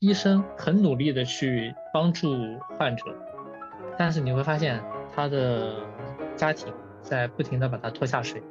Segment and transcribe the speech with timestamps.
[0.00, 3.04] 医生很努力的去帮助患者，
[3.98, 4.82] 但是你会发现
[5.14, 5.82] 他的
[6.34, 6.72] 家庭
[7.02, 8.42] 在不停的把他拖下水。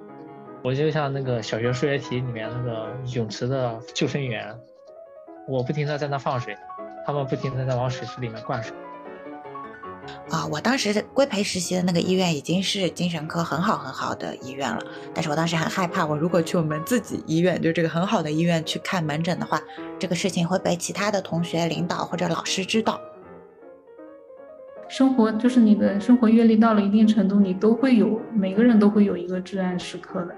[0.64, 4.56] 我就像那个小学数学题里面那个泳池的救生员，
[5.48, 6.56] 我不停的在那放水，
[7.04, 8.78] 他们不停的在往水池里面灌水。
[10.30, 14.80] 啊，我当时规培实习的那个医院已经是精神科很好很好的医院了，
[15.14, 19.62] 但是我当时很害怕，我如果去我们自己医院，就这个很好的医院去看门诊的话，
[19.98, 23.00] 这个事情会被其他的同学、领导或者老师知道。
[24.88, 30.36] 生活就是你的生活阅历到了一定程度，你都会有，每个人都会有一个至暗时刻的。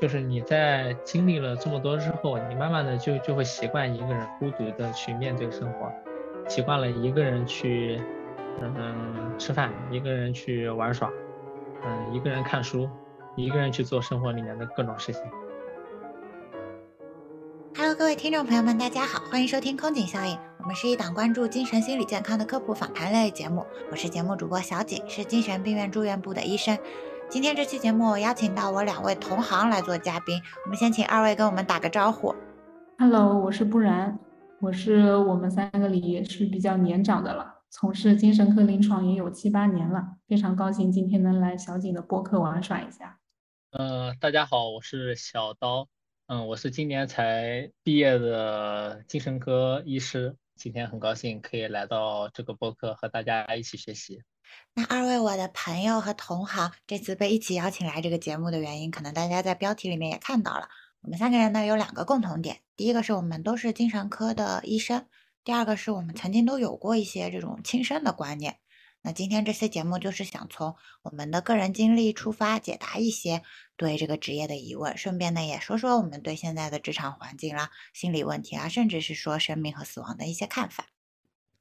[0.00, 5.92] 就是你在经历了这么多之后，你慢慢的就就会习惯一个人孤独的去面对生活，
[6.50, 8.02] 习惯了一个人去，
[8.60, 11.08] 嗯，吃饭，一个人去玩耍，
[11.84, 12.90] 嗯，一个人看书，
[13.36, 15.22] 一个人去做生活里面的各种事情。
[17.76, 26.76] Hello，各位听众朋友们，大家好，欢迎收听空警效应，我们是一档关注精神心理健康的科普访谈类节目，我是节目主播小景，是精神病院住院部的医生。
[27.28, 30.42] 今天这期节目，我邀请到我两位同行来做嘉宾。
[30.64, 32.34] 我们先请二位跟我们打个招呼。
[32.98, 34.18] Hello，我是不然，
[34.60, 43.18] 我是我们三个里也是比较年长的了，从事精神科临床也有七八年了，非常高兴今天能来小景的播客玩耍一下。
[43.70, 45.88] 呃，大家好，我是小刀，
[46.26, 54.20] 嗯，我是今年才毕业的精神科医师，今天很高兴可以来到这个播客和大家一起学习。
[54.74, 60.68] 那二位我的朋友和同行，这次被一起邀请来这个节目的原因，可能大家在标题里面也看到了。
[61.02, 65.06] 我们三个人呢有两个共同点，第一个是我们都是精神科的医生，
[65.42, 68.58] 第二个是我们曾经都有过一些这种轻生的观念。
[69.02, 73.42] 那今天这期节目就是想从我们的个人经历出发，解答一些
[73.76, 80.88] 对这个职业的疑问，顺便呢也说说我们对现在的职场环境啦、心理问题啊，甚至是说生命和死亡的一些看法。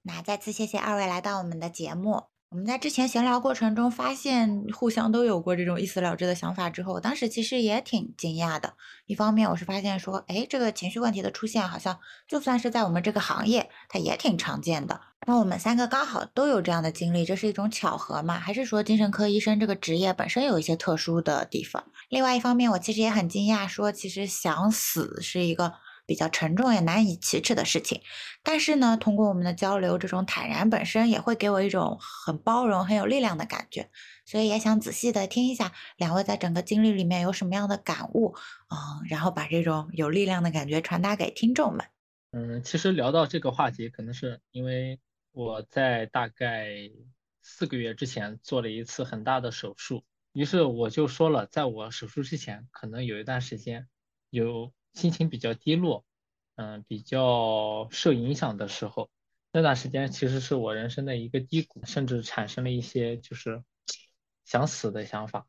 [0.02, 2.26] 那再次谢谢二位来到我们的节目。
[2.52, 8.74] 我们在之前闲聊过程中发现，互相都有过这种一死了之的想法之后，我当时其实也挺惊讶的。
[9.06, 15.00] 一方面，我是发现说，哎，这个情绪问题的出现，好像就算是在我们这个行业，它也挺常见的。
[15.28, 18.40] 那我们三个刚好都有这样的经历，这是一种巧合吗？
[18.40, 21.84] 还是说精神科医生这个职业本身有一些特殊的地方？
[22.10, 25.74] 另外一方面，我其实也很惊讶，说其实想死是一个。
[26.10, 28.02] 比较沉重也难以启齿的事情，
[28.42, 33.92] 但是呢，通过我们的交流，这种坦然本身也会给我一种很包容、很有力量的感觉。
[34.26, 38.34] 所以也想仔细的听一下两位在整个经历里面有什么样的感悟，
[38.70, 41.86] 嗯，然后把这种有力量的感觉传达给听众们。
[42.32, 45.00] 嗯，其实聊到这个话题，可能是因为
[45.32, 46.90] 我在大概
[47.44, 50.04] 四个月之前做了一次很大的手术，
[50.34, 53.88] 于是我就说了，在我手术之前，可能有一段时间
[54.32, 54.72] 有。
[54.94, 56.06] 心情比较低落，
[56.56, 59.10] 嗯，比较受影响的时候，
[59.52, 63.64] 那段时间其实是我人生的一个低谷，甚至产生了一些就是
[64.46, 65.48] 想死的想法。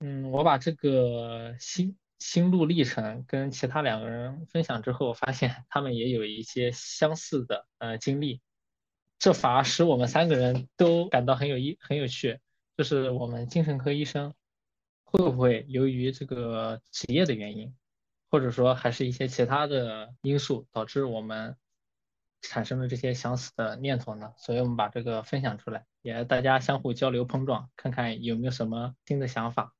[0.00, 8.40] 嗯，我把这个心心路历程跟其他两个人分享之后，发现他们也有一些相似的呃经历，
[9.18, 12.40] 这反而使我们三个人都感到很有意很有趣，
[12.76, 14.34] 就是我们精神科医生
[15.04, 17.74] 会不会由于这个职业的原因？
[18.34, 21.54] 或者说还是一些其他的因素导致我们
[22.42, 24.32] 产生了这些想死的念头呢？
[24.36, 29.72] 所以我们把这个分享出来，也大家相互交流碰撞，看看有没有什么新的想法。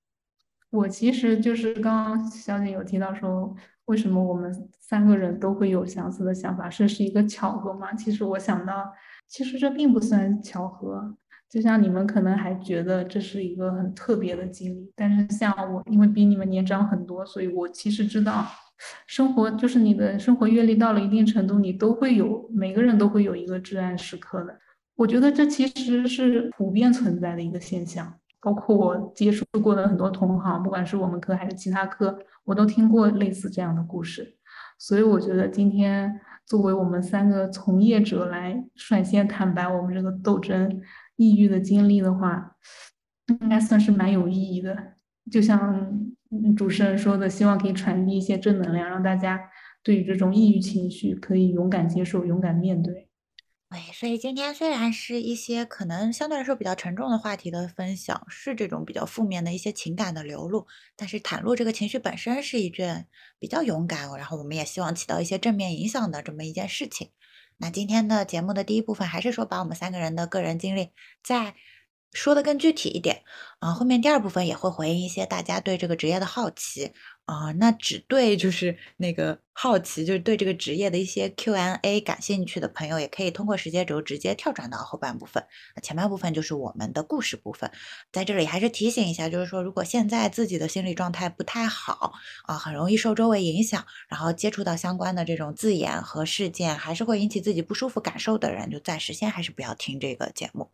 [0.70, 3.53] 我其实就是刚刚小姐有提到说，
[3.87, 7.93] 为什么我们三个人都会有相似的想法，这是一个巧合吗？
[7.94, 8.93] 其实我想到，
[9.26, 11.16] 其实这并不算巧合。
[11.54, 18.44] 就像你们可能还觉得这是一个很特别的经历，但是像我，因为比你们年长很多，所以我其实知道，
[19.06, 24.59] 生活就是你的生活阅历到了一定程度，你都会有，每个人都会有一个至暗时刻的。
[24.97, 34.37] 我觉得这其实是普遍存在的一个现象，包括我接触过的很多同行，不管是我们科还是其他科，我都听过类似这样的故事。
[34.76, 40.81] 所以我觉得今天作为我们三个从业者来率先坦白我们这个斗争。
[41.16, 42.56] 抑郁的经历的话，
[43.40, 44.94] 应该算是蛮有意义的。
[45.31, 46.11] 就像
[46.56, 49.40] 主持人说的，希望可以传递一些正能量，让大家
[49.82, 53.08] 对于这种抑郁情绪可以勇敢接受、勇敢面对。
[53.70, 63.08] 对，所以今天虽然是一些可能相对来说比较沉重的话题的分享，是这种比较负面的一些情感的流露，但是袒露这个情绪本身是一件
[63.40, 67.10] 比较勇敢，然后我们也希望起到一些正面影响的这么一件事情。
[67.56, 70.91] 那今天的节目的第一部分，还是说把我们三个人的个人经历
[71.23, 71.55] 在
[72.14, 73.22] 说的更具体一点
[73.58, 73.72] 啊。
[73.75, 76.93] 后面第二部分也会回应一些大家对这个职业的好奇。
[77.26, 85.43] 啊，那只对就是那个好奇，就是对这个职业的一些 Q&A 感兴趣的朋友，也可以通过时间轴直接跳转到后半部分。
[85.82, 87.70] 前半部分就是我们的故事部分。
[88.12, 92.12] 在这里还是提醒一下，就是说，如果现在自己的心理状态不太好
[92.44, 100.70] 啊，很容易受周围影响，然后接触到相关的这种字眼和事件，还是会引起自己不舒服感受的人，就暂时先还是不要听这个节目。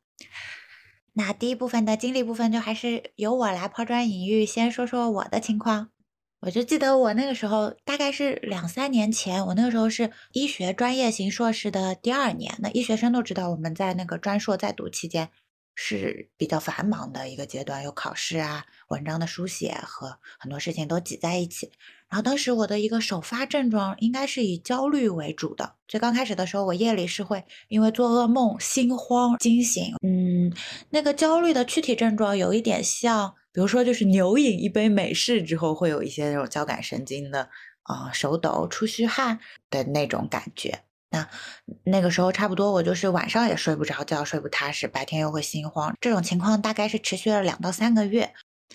[1.13, 5.91] 那第一部分的经历部分，就还是由我来抛砖引玉，先说说我的情况。
[6.41, 12.55] 我就记得我那个时候大概是两三年前，我那个时候是医学专业型硕士的第二年。
[12.61, 15.29] 那医学生都知道，我们在那个专硕在读期间
[15.75, 21.73] 是比较繁忙的一个阶段，有考试啊、文章的书写和很多事情都挤在一起。
[22.11, 25.77] 然后当时我的一个首发症状应该是以焦虑为主的。
[25.89, 29.95] 最刚开始的时候，我夜里是会因为做噩梦、心慌、惊醒。
[30.03, 30.53] 嗯，
[30.91, 33.35] 那个焦虑的躯体症状有一点像。
[33.53, 37.49] 比如说，就是牛饮一杯美式之后，会有一些那种交感神经的
[37.83, 40.83] 啊手抖、出虚汗的那种感觉。
[41.11, 41.29] 那
[41.83, 45.93] 那个时候差不多，我就是晚上也睡不着觉，睡不踏实，白天又会心慌。
[46.01, 48.33] 这种情况大概是持续了两到三个月，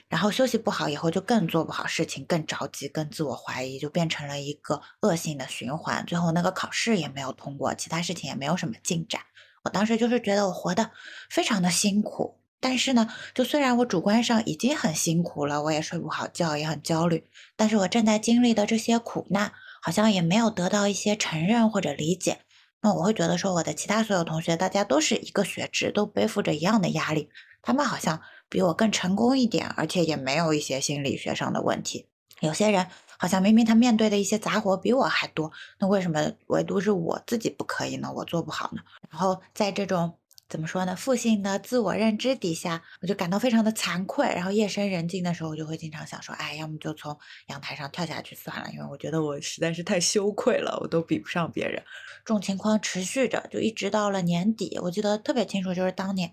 [0.09, 6.06] 然后休息不好以后，就更做不好事情，更着急，更自我怀疑，就变成了一个恶性的循环。
[6.06, 9.21] 最后那个考试也没有通过，其他事情也没有什么进展。
[9.63, 10.92] 我当时就是觉得我活得
[11.30, 12.39] 非常的辛苦。
[12.62, 19.51] 但是呢，就虽然我主观上已经很辛苦了，我也睡不好觉，也很焦虑，但是我正在经历的这些苦难，
[19.81, 22.39] 好像也没有得到一些承认或者理解。
[22.81, 27.30] 那我会觉得说，我的其他所有同学，大家都是一个学制，都背负着一样的压力，
[27.62, 28.21] 他们好像
[28.56, 32.07] 比我更成功一点，而且也没有一些心理学上的问题。
[32.40, 32.88] 有些人
[33.18, 38.10] 好像明明他面对的一些杂活比我还多，那为什么唯独是我自己不可以呢？
[38.16, 38.81] 我做不好呢？
[39.10, 40.18] 然后在这种。
[40.48, 40.96] 怎么说呢？
[40.96, 44.28] 负性的自我认知底下，我就感到非常的惭愧。
[44.28, 47.18] 然后夜深人静的时候，我就会经常想说：“哎，要么就从
[47.48, 51.84] 阳台上跳下去算了，因为我觉得我实在是太羞愧了，我都比不上别人。”
[52.24, 54.78] 这种情况持续着，就一直到了年底。
[54.84, 56.31] 我记得特别清楚，就是当年。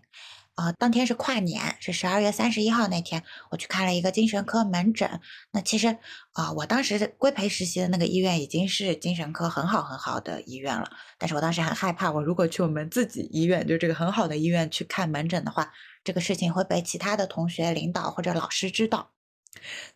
[0.55, 5.21] 啊，当天是跨年，是十二月三十一号那天，我去看了一个精神科门诊。
[5.51, 5.97] 那其实
[6.33, 15.73] 啊，我当时规培实习的那个医院已经是精神科很好很好的医院了，但是我当时很害怕，我如果去我们自己医院，就这个很好的医院去看门诊的话，
[16.05, 19.11] 这个事情会被其他的同学、领导或者老师知道。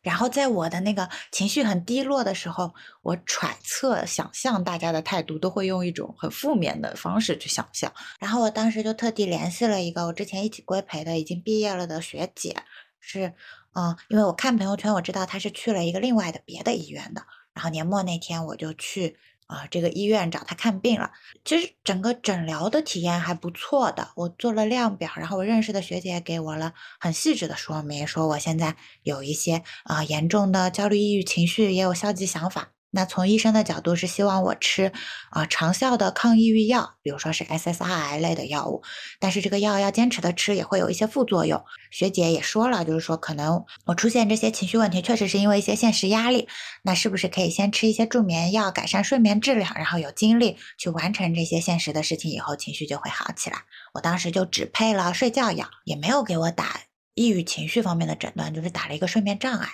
[0.03, 7.93] 然后在我的那个情绪很低落的时候，我揣测、想象大家的态度都会用一种很负面的方式去想象。
[8.21, 12.57] 然后我当时就特地联系了一个我之前一起规培的、已经毕业了的学姐，
[13.01, 13.35] 是，
[13.75, 17.23] 嗯，因为我看朋友圈，我知道她是去了一个另外的别的医院的。
[17.55, 19.19] 然后年末那天我就去。
[19.47, 21.11] 啊，这个医院找他看病了。
[21.45, 32.76] 其实整个诊疗的体验还不错的，我做了量表，然后我认识的学姐给我了很细致的说明，说我现在有一些啊严重的焦虑、抑郁情绪，也有消极想法。
[32.97, 34.91] 那从医生的角度是希望我吃
[35.29, 38.83] 啊长效的抗抑郁药，比如说是 SSRI 类的药物，
[39.21, 41.63] 但是这个药要坚持的吃也会有一些副作用。
[41.91, 46.49] 学姐也说了，就是说可能我出现这些情绪问题，确实是因为一些现实压力。
[46.85, 53.59] 那是不是可以先吃一些助眠药，改善睡眠质量，然后有精力去完成这些现实的事情，以后情绪就会好起来。
[53.93, 56.81] 我当时就只配了睡觉药，也没有给我打
[57.15, 59.69] 抑郁情绪方面的诊断，就是打了一个睡眠障碍。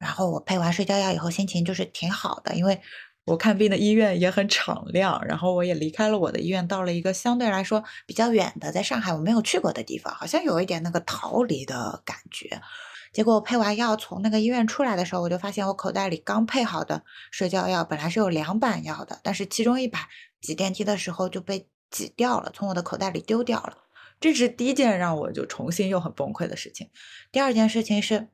[0.00, 2.80] 然后我配完睡觉药以后，心情就是挺好的，因为
[3.26, 5.22] 我看病的医院也很敞亮。
[5.26, 12.62] 然后我也离开了我的医院，到了一个相对来说比较远的，在上海我没有去过的地方，好像有一点那个逃离的感觉。
[13.12, 20.00] 结果我配完药从那个医院出来的时候，我就发现我口袋里刚配好的睡觉药本来是有两板药的，但是其中一板
[20.40, 23.76] 挤电梯的时候就被挤掉了，从我的口袋里丢掉了。
[24.18, 26.88] 这是第一件让我就重新又很崩溃的事情。
[27.30, 28.28] 第二件事情是。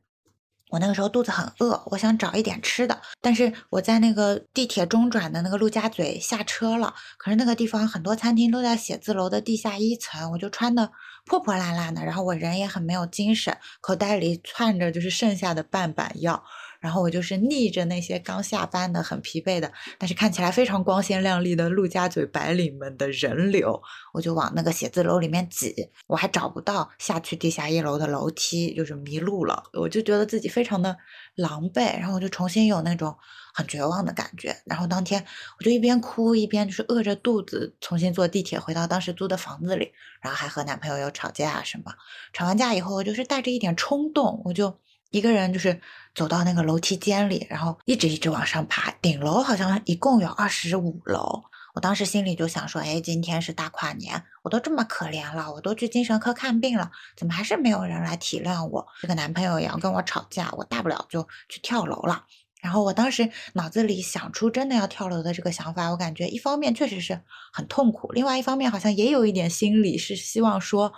[0.70, 10.90] 我那个时候肚子很饿，我想找一点吃的，但是我在那个地铁中转的那个陆家嘴下车了，可是那个地方很多餐厅都在写字楼的地下一层，我就穿的
[11.25, 16.42] 破破烂烂的，然后我人也很没有精神，口袋里攥着就是剩下的半板药。
[16.80, 23.80] 然后我就是逆着那些刚下班的、很疲惫的，但是看起来非常光鲜亮丽的陆家嘴白领们的人流，
[24.12, 25.75] 我就往那个写字楼里面挤。
[26.06, 29.62] 我还找不到下去地下一楼的楼梯，就是迷路了。
[29.73, 30.97] 我就觉得自己非常的
[31.35, 33.16] 狼狈，然后我就重新有那种
[33.54, 34.56] 很绝望的感觉。
[34.66, 35.25] 然后当天
[35.59, 41.92] 我就一边哭一边就是饿着肚子，重新坐地铁回到当时租的房子里，然后还和男朋友有吵架什么。
[42.33, 44.78] 吵完架以后，我就是带着一点冲动，我就。
[45.12, 45.80] 一个人就是
[46.16, 48.90] 走到那个楼梯间里，然后一直一直往上爬。
[49.02, 51.44] 顶楼好像一共有二十五楼，
[51.75, 58.87] 我当时心里就想说，哎，今天是大跨年，我都这么可怜了，我都去精神科看病了，怎么还是没有人来体谅我？
[59.02, 62.25] 这个男朋友也要跟我吵架，我大不了就去跳楼了。
[62.62, 67.20] 然后我当时脑子里想出真的要跳楼的这个想法，我感觉一方面确实是
[67.52, 70.92] 很痛苦，另外一方面好像也有一点心理是希望说，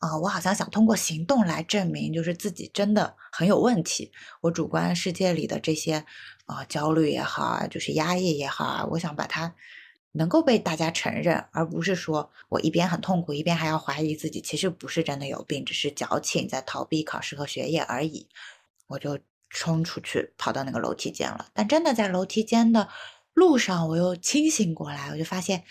[0.00, 4.10] 啊，我好像想通过行动来证明，就是自己真的很有问题。
[4.40, 6.04] 我主观世界里的这些
[6.46, 9.54] 啊焦虑也好啊，就是压抑也好啊，我想把它
[10.12, 18.28] 能够被大家承认，而不是说我一边很痛苦，一边还要怀疑自己其实不是真的有病，只是矫情在逃避考试和学业而已。
[18.88, 19.18] 我就。
[19.52, 21.48] 冲出去，跑到那个楼梯间了。
[21.52, 22.88] 但真的在楼梯间的
[23.40, 25.64] 路上，我又清醒过来，我就发现，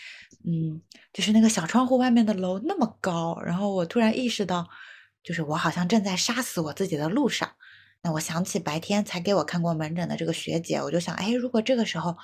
[0.43, 0.81] 嗯，
[1.13, 3.39] 就是那个小窗户外面的楼那么高。
[3.45, 4.67] 然后我突然意识到，
[5.21, 7.47] 就是我好像正在杀死我自己的路上。
[8.01, 12.17] 那我想起白天才给我看过门诊的这个学姐，我就想，哎，如果这个时候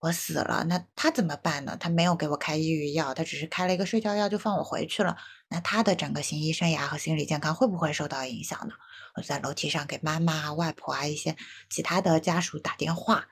[0.00, 1.76] 我死了，那她怎么办呢？
[1.78, 5.16] 她没有给我开抑郁药，她只是开了一个睡觉药就放我回去了。
[5.48, 8.74] 那她的整个行医生涯和心理健康会不会受到影响呢？
[9.14, 11.36] 我在楼梯上给妈妈、外婆啊一些
[11.70, 13.28] 其他的家属打电话，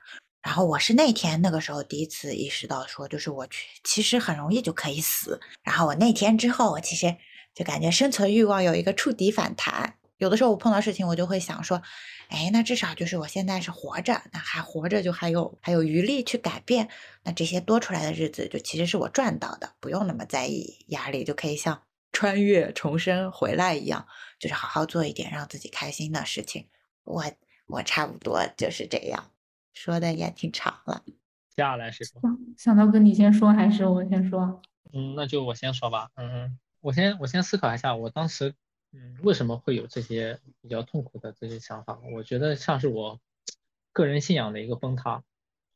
[0.47, 5.41] 然后我是那天那个时候第一次意识到说，就是我去其实很容易就可以死。
[5.61, 7.17] 然后我那天之后，我其实
[7.53, 9.97] 就感觉生存欲望有一个触底反弹。
[10.19, 11.81] 有的时候我碰到事情，我就会想说，
[12.29, 16.87] 哎，那至少就是我现在是活着，那还活着就还有还有余力去改变。
[17.23, 24.07] 那这些多出来的日子，就其实是我赚到的，不用那么在意压力，就可以像穿越重生回来一样。
[24.39, 26.69] 就是好好做一点让自己开心的事情，
[27.03, 27.25] 我
[27.67, 29.29] 我差不多就是这样，
[29.77, 31.03] 说的也挺长了。
[31.49, 32.21] 接下来谁说？
[32.57, 34.61] 想到跟你先说还是我先说？
[34.91, 36.09] 嗯，那就我先说吧。
[36.15, 38.55] 嗯，我先我先思考一下，我当时
[38.91, 41.99] 嗯为什么会有这些比较痛苦的这些想法？
[42.13, 43.19] 我觉得像是我
[43.93, 45.23] 个人信仰的一个崩塌，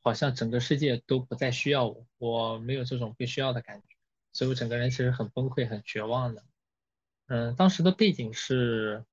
[0.02, 3.96] 好像整个世界都不再需要我，我没有这种被需要的感觉，
[4.32, 6.42] 所以我整个人其实很崩溃、很绝望的。
[7.26, 9.04] 嗯，当时的背景是，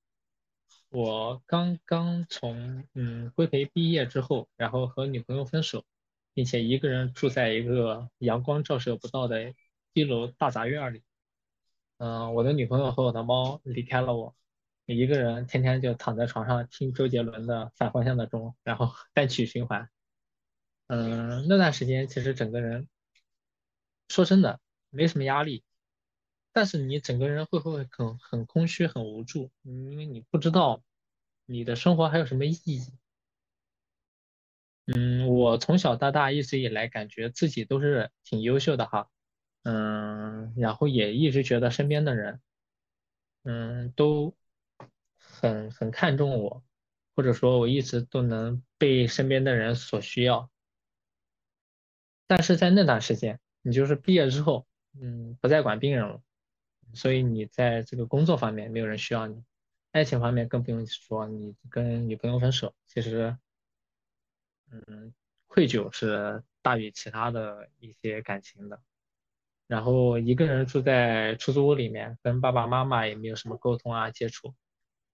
[0.90, 5.86] 我刚刚从嗯规培毕业之后，然后和女朋友分手，
[6.34, 9.54] 并且一个人住在一个阳光照射不到的
[9.94, 11.04] 一楼大杂院里。
[11.98, 14.36] 嗯，我的女朋友和我的猫离开了我，
[14.86, 19.90] 一个人天天就躺在床上听周杰伦的反方向的钟，然后 单曲循环。
[20.88, 22.88] 嗯，那段时间其实整个人，
[24.08, 25.64] 说真的没什么压力。
[26.52, 29.52] 但是你整个人会不会很很空虚、很无助？
[29.64, 30.84] 因为你不知道
[31.46, 32.94] 你的生活还有什么意义。
[34.88, 39.08] 嗯，我从小到大一直以来感觉自己都是挺优秀的哈，
[39.62, 42.42] 嗯，然后也一直觉得身边的人，
[43.44, 44.36] 嗯，都
[45.18, 46.64] 很很看重我，
[47.16, 50.50] 或者说我一直都能被身边的人所需要。
[52.26, 54.66] 但是在那段时间，你就是毕业之后，
[55.00, 56.24] 嗯，不再管病人了。
[56.94, 59.44] 所以你在这个工作方面没有人需要你，
[59.92, 63.38] 爱情方面更不用说，你跟女朋友分手，其实，
[64.72, 65.14] 嗯，
[65.48, 68.82] 愧疚是大于其他的一些感情的。
[69.68, 74.56] 然后一个人住在出租屋里面，跟爸爸妈妈也没有什么沟通啊接触，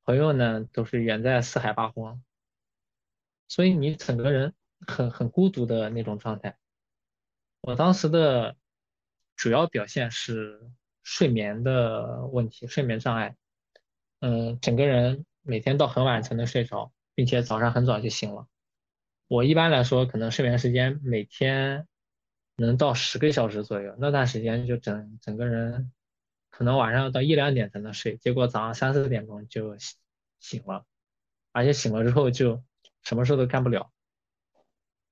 [0.04, 2.24] 朋友呢都是远在四海八荒，
[3.48, 6.58] 所以你整个人很很孤独的那种状态。
[7.62, 8.56] 我当时的
[9.36, 10.72] 主要表现是。
[11.06, 13.36] 睡眠的问题，睡眠障碍，
[14.22, 18.48] 嗯，整个人每天到很晚才能睡着，并且早上很早就醒了。
[19.28, 21.88] 我一般来说可能睡眠时间每天
[22.56, 25.92] 能到十个小时左右，那段时间就整整个人
[26.50, 29.78] 可能晚上到一两点才能睡，结果早上三四点钟就
[30.40, 30.86] 醒了，
[31.52, 32.64] 而且醒了之后就
[33.04, 33.92] 什么事都干不了。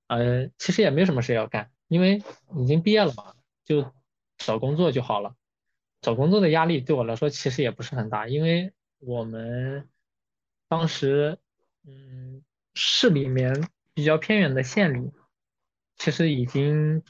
[0.07, 2.23] 呃，其实也没什么事要干，因为
[2.57, 3.93] 已经毕业了嘛，就
[4.39, 5.35] 找工作就好了。
[6.03, 9.87] 找工作的压力对我来说其实也不是很大，因为我们
[10.67, 11.39] 当时，
[11.87, 12.43] 嗯，
[12.75, 15.13] 市里面比较偏远的县里，
[15.95, 17.01] 其实已经，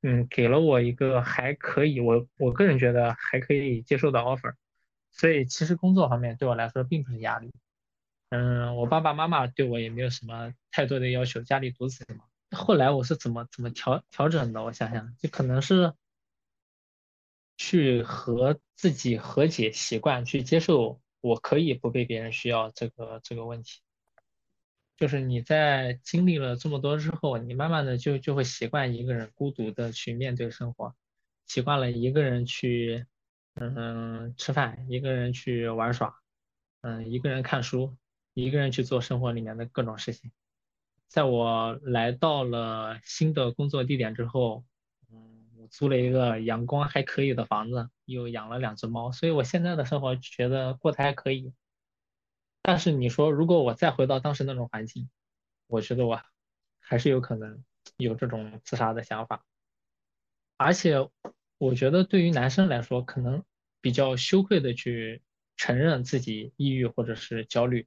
[0.00, 4.54] 嗯，给了我一个还可以，我我个人觉得还可以接受的 offer，
[5.12, 7.52] 所以其实工作方面对我来说并不是压力。
[8.30, 12.24] 嗯，我爸爸妈妈对我也没有什么太多的要求，家里独子嘛。
[12.56, 14.64] 后来我是怎么怎么调调整的？
[14.64, 15.92] 我想想，就可能是。
[17.58, 23.80] 去和自己和解，习惯去接受，我可以不被别人需要这个这个问题。
[24.96, 30.94] 就是你在经历了这么多之后，你慢慢的就就会习惯一个人孤独的去面对生活，
[31.46, 33.04] 习惯了一个人去，
[33.54, 36.14] 嗯，吃饭，一个人去玩耍，
[36.80, 37.96] 嗯，一个人看书，
[38.34, 40.30] 一个人去做生活里面的各种事情。
[41.08, 44.64] 在我来到了新的工作地点之后，
[45.70, 51.52] 租了一个阳光还可以的房子，又养了两只猫，所以我现在的生活觉得过得还可以。
[52.62, 55.08] 但是你说，如果我再回到当时那种环境，
[55.66, 56.20] 我觉得我
[56.80, 57.64] 还是有可能
[57.96, 59.44] 有这种自杀的想法。
[60.56, 61.08] 而且，
[61.56, 63.44] 我觉得对于男生来说，可能
[63.80, 65.22] 比较羞愧的去
[65.56, 67.86] 承认自己抑郁或者是焦虑，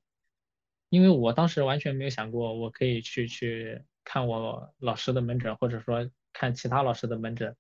[0.89, 7.55] 因为我当时完全没有想过我可以去去看我老师的门诊，或者说看其他老师的门诊，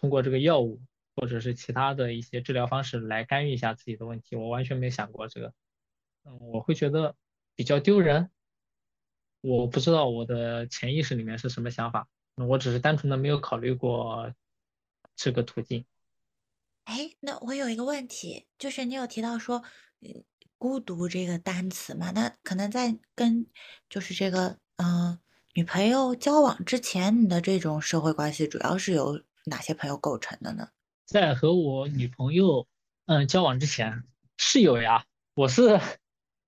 [0.00, 0.80] 通过这个药物
[1.14, 5.52] 或者是其他的一些治疗方式来干预一下自己的问题，我完全没想过这个。
[6.24, 7.14] 嗯，我会觉得
[7.54, 8.30] 比较丢人，
[9.40, 14.32] 我不知道我的潜意识里面是什么想法，我只是单纯的没有考虑过
[15.16, 15.84] 这个途径。
[16.84, 19.62] 哎，那我有一个问题，就是你有提到说，
[20.58, 23.46] 孤独这个单词嘛，那可能在跟
[23.88, 25.18] 就是这个嗯
[25.54, 30.68] 女朋友交往之前，你的这种社会关系主要是由哪些朋友构成的呢？
[31.06, 32.66] 在和我女朋友
[33.06, 34.04] 嗯交往之前
[34.36, 35.04] 室友呀，
[35.34, 35.80] 我是。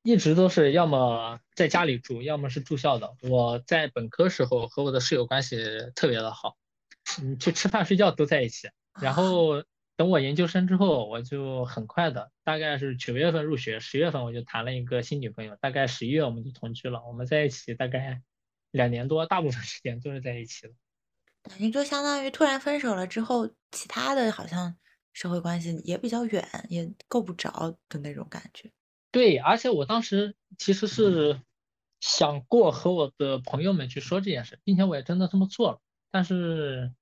[0.04, 3.14] 一直都是要么在家里住，要么是住校的。
[3.22, 5.56] 我在本科时候和我的室友关系
[5.94, 6.56] 特别的好，
[7.22, 8.68] 嗯，去吃饭睡觉都在一起。
[9.00, 9.62] 然后
[9.94, 17.04] 等我研究生之后，我就很快的，大概是九月份入学，十月份我就谈了一个新女朋友，大概十一月我们就同居了。
[17.06, 18.22] 我们在一起大概
[18.72, 20.74] 两年多，大部分时间都是在一起的。
[21.42, 24.76] 等于就相当于突然分手了之后，其他的好像
[25.12, 28.70] 社会关系也比较远，也够不着的那种感觉。
[29.10, 31.42] 对，而且我当时其实是
[32.00, 35.80] 想过和我的朋友们去说这件事，并且我也真的这么做了。
[36.10, 36.94] 但是，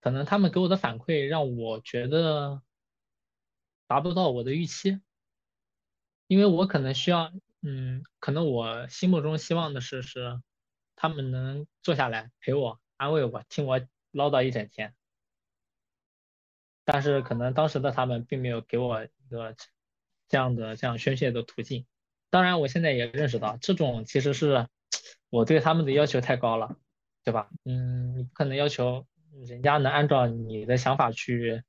[0.00, 2.62] 可能他们给我的反馈让我觉得
[3.86, 5.00] 达不到我的预期，
[6.26, 10.40] 因为我可能需要，嗯，可能我心目中希望的是是
[10.94, 14.94] 他们能坐下来陪我、安慰我、听我唠叨一整天。
[16.84, 19.56] 但是可能当时的他们并没有给我一个。
[20.30, 21.86] 这样的这样宣泄的途径，
[22.28, 24.68] 当然我现在也认识到，这种其实是
[25.30, 26.76] 我对他们的要求太高了，
[27.24, 27.48] 对吧？
[27.64, 29.06] 嗯，你不可能要求
[29.46, 31.62] 人家能按照你的想法去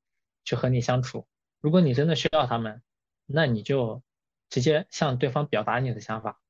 [0.44, 1.26] 去和你相处。
[1.62, 2.84] 如果你真的需要他们，
[3.26, 4.04] 那你就
[4.50, 6.42] 直接向对方表达你的想法，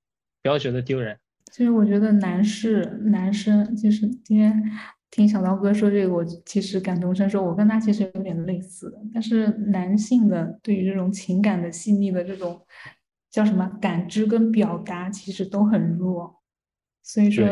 [0.41, 1.19] 不要觉得丢人。
[1.51, 4.63] 其实我觉得男士男生就是今天。
[5.11, 8.97] 听小刀哥说这个，我其实感同身受，我跟他其实有点类似的。
[9.11, 12.61] 但是男性的对于这种情感的细腻的这种
[13.31, 16.39] 叫什么感知跟表达，其实都很弱。
[17.01, 17.43] 所以说，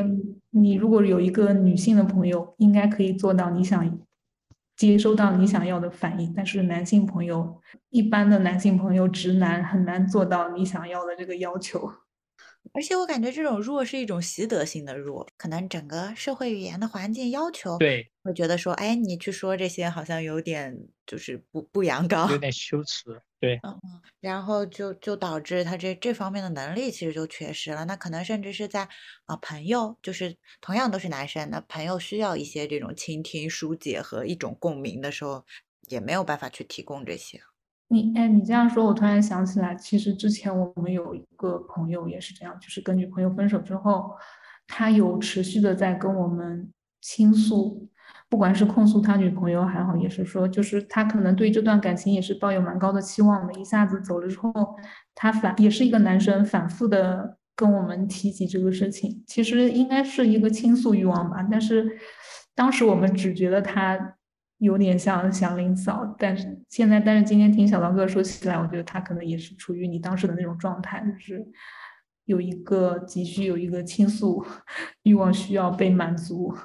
[0.51, 3.99] 你如果有一个女性的朋友，应该可以做到你想
[4.75, 6.31] 接收到你想要的反应。
[6.35, 11.91] 但是男性朋友，一般的男性朋友，直男很难做到你想要的这个要求。
[12.73, 27.85] 而且我感觉这种弱是一种习得性的弱，可能整个社会语言的环境要求，对，会觉得说，哎，你去说这些好像有点就是不不阳刚，有点羞耻，对，嗯嗯，然后就就导致他这这方面的能力其实就缺失了。
[27.85, 28.87] 那可能甚至是在
[29.25, 35.43] 啊朋友，就是同样都是男生，那朋友需要一些这种倾听、疏解和一种共鸣的时候，
[35.89, 37.41] 也没有办法去提供这些。
[37.89, 44.11] 你哎，你这样说，我突然想起来，其实之前我们有一个朋友也是这样，就是跟女朋友分手之后，
[44.67, 46.69] 他有持续的在跟我们
[46.99, 47.87] 倾诉，
[48.27, 54.51] 不管是控诉他女朋友还好，也是说，就是他可能对这段感情也是抱有蛮高的期望的，一下子走了之后，
[55.15, 61.97] 他反也是一个男生，反复的跟我们提起这个事情，其实应该是一个倾诉欲望吧，但是
[62.53, 64.16] 当时我们只觉得他。
[64.59, 71.45] 有点像祥林嫂，但是现在，但是今天听小刀哥说起来，我觉得他可能也是处于你当时的那种状态，就是
[72.25, 74.43] 有一个急需有一个倾诉
[75.03, 76.57] 欲望需要被满足，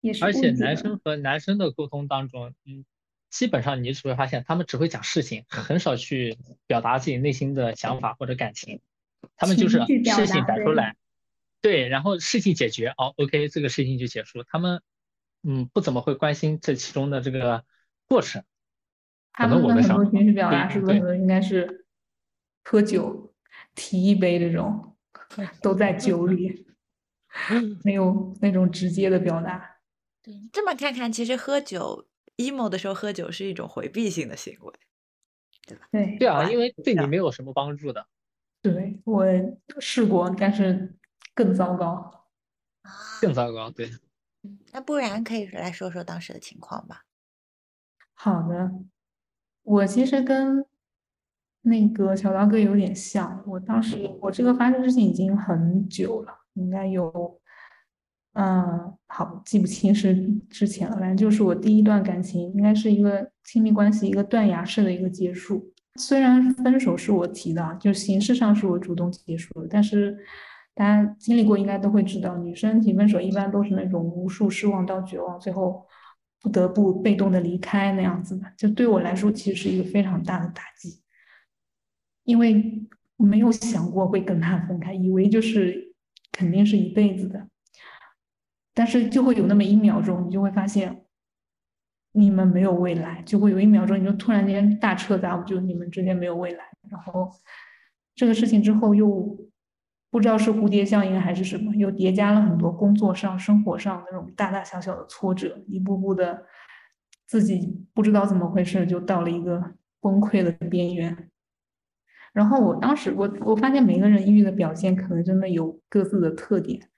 [0.00, 0.24] 也是。
[0.24, 2.86] 而且男生和男生的沟通当中，嗯，
[3.28, 8.80] 基本上你只会发现他们只会讲事情，很少去表达自己内心的想法或者感情，
[9.36, 10.96] 他们就是事情摆出来，
[11.60, 14.80] 对，然后事情解决，哦，OK，这个事情就结束，他们。
[15.44, 17.64] 嗯，不怎么会关心这其中的这个
[18.06, 18.42] 过程。
[19.32, 21.86] 他们的很多情绪表达是不是应该是
[22.62, 23.34] 喝酒，
[23.74, 24.96] 提一杯这种，
[25.60, 26.66] 都在酒里，
[27.84, 29.78] 没有那种直接的表达。
[30.22, 34.72] 对，这么看看，其实喝酒 emo 的时候喝酒是一种回避性的行为，
[35.66, 35.88] 对吧？
[35.90, 38.06] 对，对啊，因为对你没有什么帮助的。
[38.62, 39.26] 对我
[39.80, 40.96] 试过，但是
[41.34, 42.28] 更糟糕。
[43.20, 43.90] 更糟糕，对。
[44.72, 47.04] 那不然可以来说说当时的情况吧。
[48.14, 48.70] 好的，
[49.62, 50.64] 我其实跟
[51.62, 53.42] 那个小刀哥有点像。
[53.46, 57.40] 我当时我这个发生事情已经很久了，应该有
[58.34, 60.14] 嗯，好，记不清是
[60.50, 65.72] 之前了，反正就是我第一段感情，应该是一个亲密关系一个断崖式的一个结束。
[65.96, 70.18] 虽然分手是我提的，就形式上是我主动结束的，但是
[70.74, 75.86] 大家经历过应该都会知道，女生提分手一般都是那种无数失望到绝望，最后
[76.40, 78.52] 不得不被动的离开那样子的。
[78.56, 81.00] 就对我来说，其实是一个非常大的打击，
[82.24, 85.94] 因为我没有想过会跟他分开，以为就是
[86.32, 87.48] 肯定是一辈子的。
[88.74, 91.04] 但是就会有那么一秒钟，你就会发现
[92.10, 96.64] 你们没有未来，就会有一秒钟，你就突然间大彻大悟，就你们之间没有未来。
[96.90, 97.30] 然后
[98.16, 99.38] 这个事情之后又
[100.14, 106.44] 不知道是蝴蝶效应还是什么，又叠加了很多工作上、生活上那种大大小小的挫折，一步步的
[107.26, 111.30] 自己不知道怎么回事，就到了一个崩溃的边缘。
[112.32, 116.88] 然后我当时我我发现每个人抑郁的表现可能真的有各自的特点，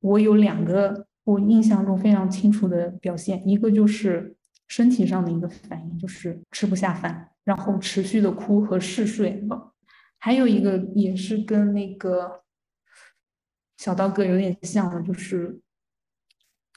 [0.00, 1.06] 我有两个。
[1.22, 4.36] 我印象中非常清楚的表现，一个就是
[4.68, 9.40] 身体上的一个反应，就是吃不下饭，然后持续的哭和嗜睡；
[10.20, 12.42] 还有一个也是跟那个
[13.76, 15.60] 小刀哥有点像的，就是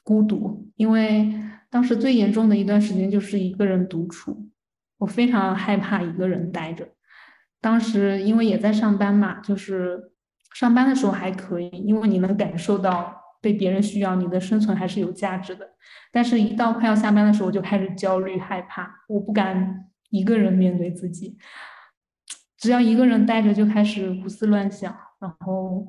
[0.03, 0.69] 孤独。
[0.75, 1.33] 因为
[1.69, 4.49] 当时最严重的一段时间就是一个人独处，
[4.97, 6.87] 我非常害怕一个人待着。
[7.61, 10.11] 当时因为也在上班嘛，就是
[10.53, 13.17] 上班的时候还可以，因为你能感受到。
[13.41, 15.65] 被别人需要，你的生存还是有价值的。
[16.11, 21.37] 但是，一到快要下班的时候，我就开始焦虑、害怕，我不敢一个人面对自己。
[22.57, 25.87] 只要一个人待着，就开始胡思乱想，然后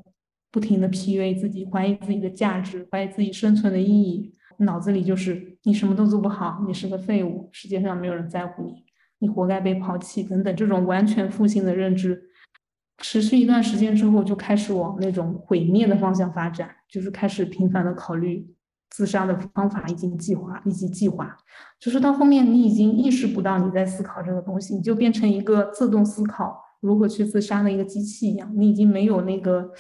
[0.51, 4.35] 不停的 PUA 自己，怀疑自己的价值，怀疑自己生存的意义。
[4.59, 8.85] 脑子里就是你什么都做不好，你是个废物，世界上没有人在乎你，
[9.21, 12.25] 你活该被抛弃，等等，这种完全负性的认知。
[12.99, 18.47] 持续一段时间之后，就开始往那种毁灭的方向发展，就是开始频繁的考虑
[18.91, 21.35] 自杀的方法以及计划以及计划。
[21.79, 29.73] 就是到后面，你已经意识不到你在思考这个东西，你就变成一个自动思考如何去自杀的一个机器一样，你已经没有那个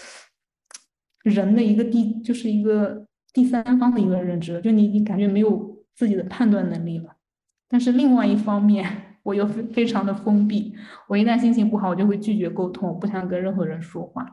[1.22, 7.16] 人的一个第，就是一个第三方的一个认知，就你你感觉没有自己的判断能力了。
[7.68, 10.74] 但是另外一方面，我又非非常的封闭，
[11.08, 14.26] 我一旦心情不好，我就会拒绝沟通，我不想跟任何人说话。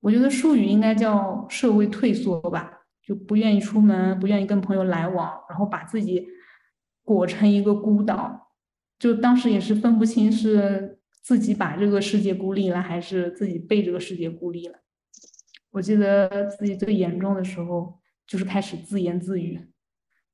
[0.00, 2.70] 我觉得术语应该叫社会退缩吧，
[3.02, 6.26] 就不愿意出门，不愿意跟朋友来往，然后把自己
[7.02, 8.52] 裹成一个孤岛。
[8.98, 14.78] 就当时也是分不清是自己把这个世界孤立了，还是自己被这个世界孤立了。
[15.74, 19.60] 我记得自己最严重的时候，就是开始自言自语。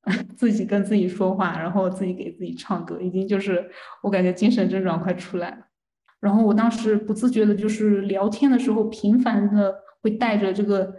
[0.35, 3.69] 自己跟自己说话，然后自己给自己唱歌，已经就是
[4.01, 5.67] 我感觉精神症状快出来了。
[6.19, 10.95] 然后我当时不自觉的，就是聊天的时候频繁的会带着这个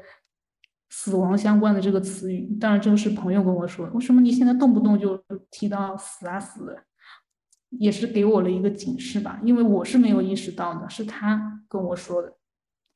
[0.91, 2.47] 死亡相关的这个词语。
[2.61, 6.79] 当然这个是朋友跟我说，为什么你现在动不动就提到死啊死，
[7.71, 9.41] 也是给我了一个警示吧。
[9.43, 12.37] 因为我是没有意识到的，是他跟我说的。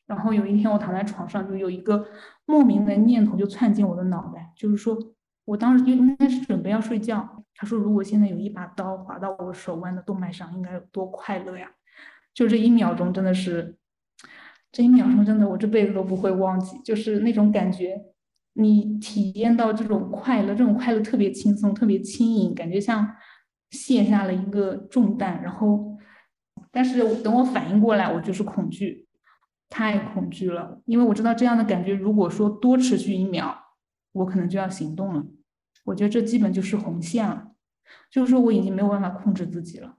[0.07, 2.07] 然后有一天我躺在床上，就有一个
[2.45, 4.99] 莫名的念头就窜进我的脑袋，就是说。
[5.47, 7.45] 我当时就应该是准备要睡觉。
[7.55, 11.71] 他说：“如果现在有一把刀划到我手腕的动脉上，应该有多快乐呀！”
[12.35, 13.77] 就这一秒钟，真的是，
[14.73, 16.77] 这一秒钟真的我这辈子都不会忘记。
[16.85, 17.97] 就是那种感觉，
[18.55, 23.09] 你体验到这种快乐，这种快乐特别轻松，特别轻盈，感觉像
[23.71, 25.41] 卸下了一个重担。
[25.45, 25.97] 然后，
[26.73, 29.06] 但是等我反应过来，我就是恐惧，
[29.69, 33.57] 太恐惧了，因为我知道这样的感觉，如果说多持续一秒，
[34.13, 35.25] 我可能就要行动了。
[35.85, 37.53] 我觉得这基本就是红线了，
[38.11, 39.97] 就是说我已经没有办法控制自己了。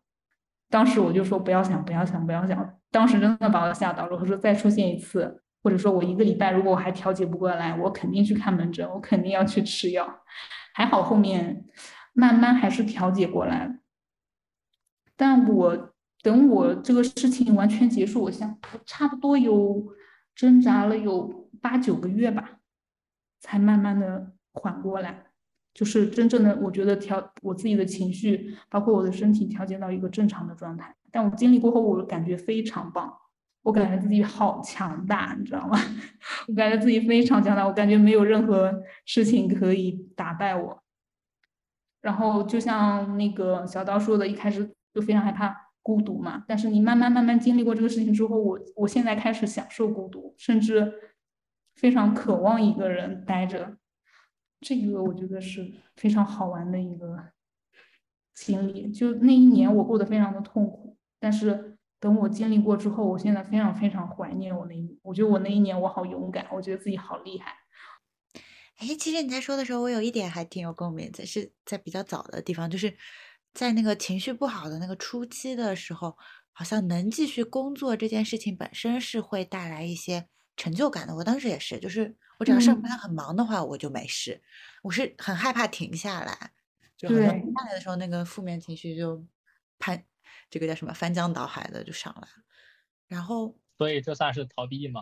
[0.69, 2.77] 当时我就说不要想，不要想，不要想。
[2.91, 4.17] 当时真的把我吓到了。
[4.17, 10.21] 我说再出现一次，或者说我一个礼拜如果我还调节不过来，我肯定去看门诊，我肯定要去吃药。
[10.73, 11.65] 还好后面
[12.13, 13.75] 慢慢还是调节过来了。
[15.15, 15.87] 但我
[16.21, 19.86] 等我这个事情完全结束，我想差不多有
[20.36, 22.60] 挣扎了有八九个月吧，
[23.39, 25.23] 才慢慢的缓过来。
[25.73, 30.95] 就是真正的，我觉得调我自己的情绪，包括我的身体调节到一个正常的状态。
[31.12, 33.13] 但我经历过后，我感觉非常棒，
[33.62, 35.77] 我感觉自己好强大，你知道吗？
[36.49, 40.82] 我感觉自己非常强大，我感觉没有任何事情可以打败我。
[42.01, 46.43] 然后就像那个小刀说的，一开始就非常害怕孤独嘛。
[46.45, 50.93] 但是你慢慢慢慢经历过这个事情之后，我我现在开始享受孤独，甚至
[51.76, 53.78] 非常渴望一个人待着。
[54.60, 57.32] 这个我觉得是非常好玩的一个
[58.34, 58.91] 经历。
[58.91, 65.00] 就那一年，我过得非常的痛苦，但是等我经历过之后，我现在非常非常怀念我那一。
[65.04, 67.54] 我觉得我那一年我好勇敢，我觉得自己好厉害。
[68.80, 72.93] 哎，其实你在说的时候，我有一点还挺有共鸣的，是在比较早的地方，就是
[73.58, 76.15] 在那个情绪不好的那个初期的时候，
[76.54, 81.15] 好像能继续工作这件事情本身是会带来一些成就感的。
[81.15, 84.43] 我当时也是，就是我只要上班很忙的话，我就没事。
[84.84, 86.52] 我是很害怕停下来，
[86.96, 89.26] 就好像停下来的时候，那个负面情绪就
[89.80, 90.04] 攀，
[90.52, 92.43] 这个叫什么翻江倒海的就上来了。
[93.08, 95.02] 然后，所以这算是逃避吗？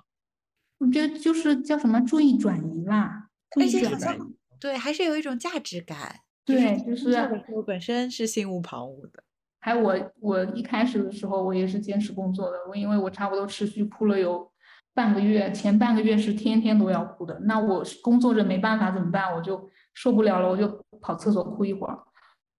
[0.77, 3.29] 我觉得就是叫什么注意转移啦。
[3.59, 6.21] 而且好像对，还是有一种价值感。
[6.45, 7.11] 对，就是
[7.53, 9.23] 我本身是心无旁骛的。
[9.59, 12.57] 还有我，我一开始的时候，我也是坚持工作的。
[12.69, 14.51] 我因为我差不多持续哭了有
[14.93, 17.39] 半个月，前半个月是天天都要哭的。
[17.45, 19.33] 那我工作着没办法怎么办？
[19.33, 21.97] 我就受不了了，我就跑厕所哭一会儿，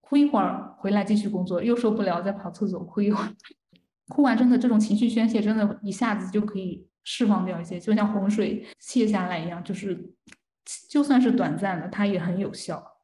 [0.01, 3.29] 哭一会儿回来继续工作，又受不了再跑厕所哭一会儿。
[4.09, 10.13] 哭完真的这种情绪宣泄，真的一下子就可以释放掉一些，就像洪水泄下来一样，就是。
[10.91, 12.96] 就算是短暂的，它也很有效。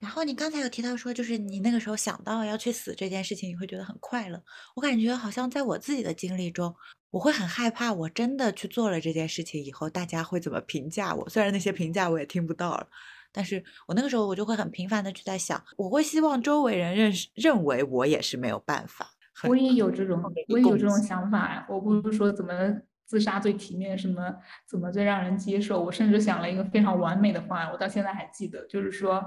[0.00, 4.42] 然后你刚才有提到说，就是你那个时候想到要去死这件事情，你会觉得很快乐。
[4.74, 6.74] 我感觉好像在我自己的经历中，
[7.10, 11.28] 我会很害怕，我真的去做了这件事情以后，大家会怎么评价我？
[11.28, 12.88] 虽然那些评价我也听不到了，
[13.30, 19.10] 但是我那个时候我就会很频繁的去在想，我会希望周围人认识认为我也是没有办法。
[19.48, 21.66] 我也有这种，我也有这种想法。
[21.68, 22.52] 我不是说怎么。
[23.10, 24.32] 自杀最体面，什么
[24.68, 25.82] 怎么最让人接受？
[25.82, 29.20] 我甚至想了一个非常完美的方案，我到现在还记得，就是说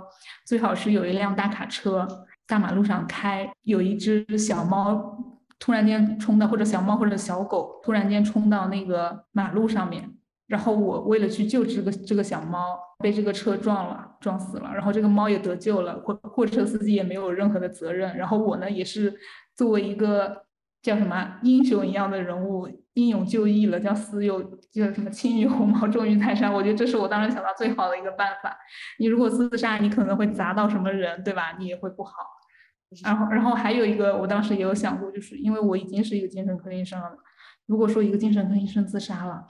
[0.45, 2.07] 最好是有一辆大卡车
[2.47, 5.17] 大马路上开，有一只小猫
[5.59, 10.09] 突然间冲到，或者小猫或者小狗突然间冲到那个马路上面，
[10.47, 19.13] 然后我为了去救这个这个小猫，被这个车撞了，撞死了，然后这个猫也得救了，货货车司机也没有任何的责任，然后我呢也是
[19.57, 20.42] 作为一个。
[20.83, 26.51] 叫什么英雄一样的人物，英勇就义了，叫死有叫什么轻于鸿毛，重于泰山。
[26.51, 28.53] 我觉得这是我当时想到最好的一个办法。
[28.99, 31.55] 你如果自杀，你可能会砸到什么人，对吧？
[31.57, 32.13] 你也会不好。
[33.01, 37.15] 然后，然后还有一个，我当时也有想过，就是因为我已经是一个精神科医生了，
[37.65, 39.41] 如果说一个精神科医生自杀了，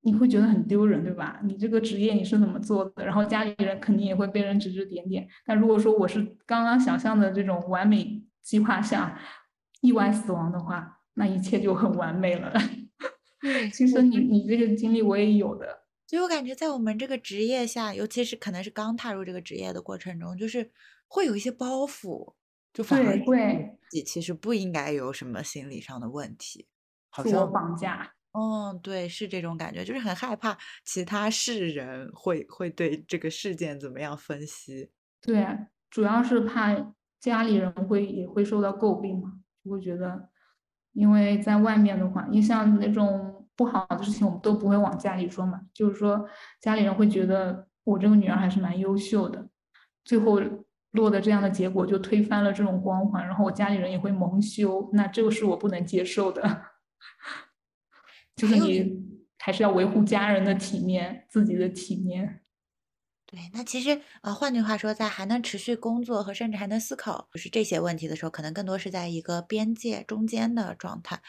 [0.00, 1.38] 你会觉得很丢人，对吧？
[1.44, 3.06] 你这个职业你是怎么做的？
[3.06, 5.28] 然后家里人肯定也会被人指指点点。
[5.46, 9.16] 但如果说我是刚刚想象的这种完美计划下。
[9.82, 12.50] 意外死亡的话，那一切就很完美了。
[13.42, 15.66] 对，其实你你这个经历我也有的，
[16.06, 20.70] 所以我感觉在我们这个职业下，尤其是可能是刚踏入这个职业的过程中，就是
[21.06, 22.34] 会有一些包袱，
[22.72, 26.68] 就反而会自己其实不应该有什么心理上的问题，
[27.22, 28.14] 自我绑架。
[28.32, 34.90] 嗯，对，是这种感觉，就是很害怕其他世人会会对这个事件怎么样分析。
[35.20, 35.44] 对，
[35.90, 39.40] 主要是怕家里人会也会受到诟病嘛。
[39.64, 40.28] 我觉得，
[40.92, 45.62] 因为在外面的话，你像那种不好的事情，我们都不会往家里说嘛。
[45.72, 46.28] 就是说，
[46.60, 49.48] 家里人会觉得我这个女儿还是蛮优秀的，
[50.04, 50.40] 最后
[50.90, 56.42] 落的这样的结果就推翻了这种光环，然后我家里人也会蒙羞，那这个是我不能接受的。
[58.36, 59.00] 就是你
[59.38, 62.41] 还是要维护家人的体面，自己的体面。
[63.32, 71.22] 对，那其实呃，换句话说，在还能持续工作和甚至还能思考就是这些问题的时候，可能更多是在一个边界中间的状态，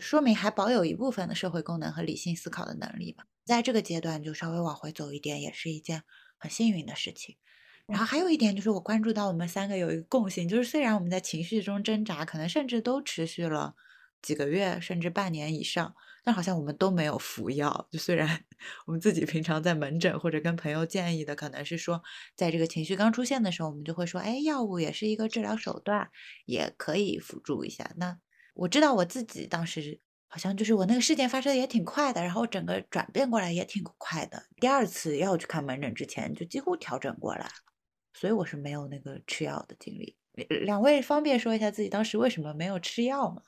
[0.00, 3.24] 说明还保有一部分的社会功能和理性思考的能力吧。
[3.44, 6.02] 在这个阶段，就稍微往回走一点，也是一件
[6.38, 7.36] 很幸运的事情。
[7.86, 13.74] 然后还有一点就是，我关注到我们三个有一个共性，就是虽然我们在情绪中挣扎，可能甚至都持续了
[14.22, 15.94] 几个月，甚至半年以上。
[16.24, 18.44] 但好像我们都没有服药，就虽然
[18.86, 22.02] 我们自己平常在门诊或者跟朋友建议的，可能是说，
[22.36, 26.08] 在这个情绪刚出现的时候，我们就会说，哎，药物也是一个治疗手段，
[26.46, 27.90] 也可以辅助一下。
[27.96, 28.18] 那
[28.54, 34.42] 我知道我自己当时好像就是我那个事件发生的也挺快的，然后整个转变过来也挺快的。
[34.60, 37.52] 第二次要去看门诊之前，就几乎调整过来了，
[38.12, 40.16] 所以我是没有那个吃药的经历。
[40.64, 43.42] 两位方便说一下自己当时为什么没有吃药吗？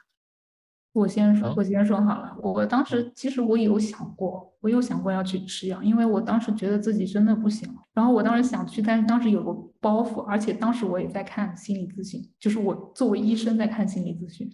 [0.92, 2.37] 我先说，我先说好了。
[2.42, 7.81] 我当时其实我有想过，我有想过要去吃药，因为我当时觉得自己真的不行了。
[7.94, 14.46] 然后我当时想去，但是当时有个包袱，而且当时我也在看心理咨询，就是我作为医生在看心理咨询。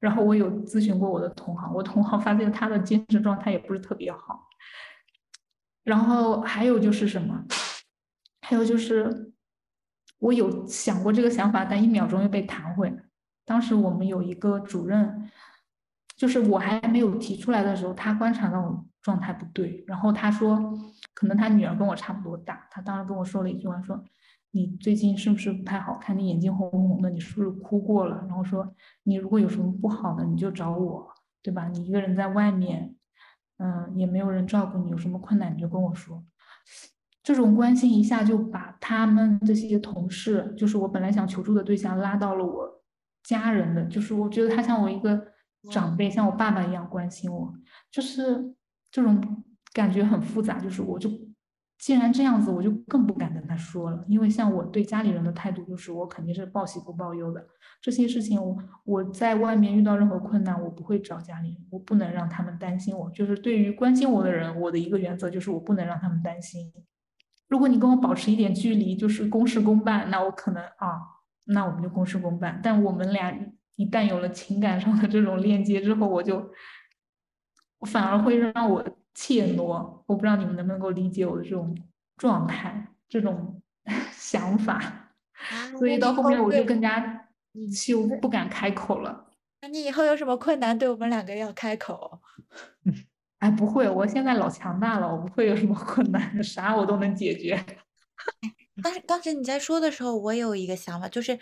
[0.00, 4.48] 然后我有咨询过我的同行，我同行发现他的精神状态也不是特别好。
[5.82, 7.44] 然后还有就是什么？
[8.40, 9.34] 还有就是
[10.18, 12.96] 我有想过这个想法，但一秒钟又被弹回来。
[13.44, 15.30] 当时我们有一个主任。
[16.16, 20.56] 就是我还没有提出来的时候，他观察到我状态不对，然后他说，
[21.12, 24.02] 可能他女儿跟我差不多大，他当时跟我说了一句话，说
[24.52, 26.16] 你最近是不是不太好看？
[26.16, 28.16] 你眼睛红红的，你是不是哭过了？
[28.28, 31.08] 然后说你如果有什么不好的，你就找我，
[31.42, 31.68] 对吧？
[31.68, 32.94] 你一个人在外面，
[33.58, 36.24] 嗯，也没有人照顾你，有什么困难你就跟我说。
[37.22, 42.68] 这种关心一下就把他们这些同事，就是我本来想求助的对象，拉到了我
[43.22, 45.26] 家人的，就是我觉得他像我一个
[45.70, 47.54] 长辈，像我爸爸一样关心我，
[47.90, 48.54] 就是
[48.90, 50.58] 这种感觉很复杂。
[50.58, 51.10] 就是我就
[51.78, 57.46] 既然这样子，我就更不敢跟他说了，因为像我对家里人的态度，就是我肯定是报喜不报忧的。
[57.82, 63.10] 这些事情，我我在外面遇到任何困难，我不会找家里人，我不能让他们担心我。
[63.10, 66.72] 就是对于关心我的人，我的一个原则就是我不能让他们担心。
[67.48, 70.98] 如果你跟我保持一点距离，就是公事公办，那我可能啊，
[71.44, 72.58] 那我们就公事公办。
[72.62, 73.36] 但我们俩
[73.76, 76.50] 一旦有了情感上的这种链接之后，我就
[77.86, 78.84] 反而会让我
[79.14, 80.02] 怯懦。
[80.06, 81.76] 我不知道你们能不能够理解我的这种
[82.16, 83.60] 状态、这种
[84.12, 85.12] 想法。
[85.78, 87.28] 所以到后面我就更加
[87.86, 89.30] 就不敢开口了。
[89.62, 92.20] 那你以后有什么困难，对我们两个要开口？
[93.40, 97.62] 哎，不会，我现在老强大了，我不会有什么困难，啥我都能解决。
[98.82, 101.38] 当时当时你在说的时候，我有一个想法，就是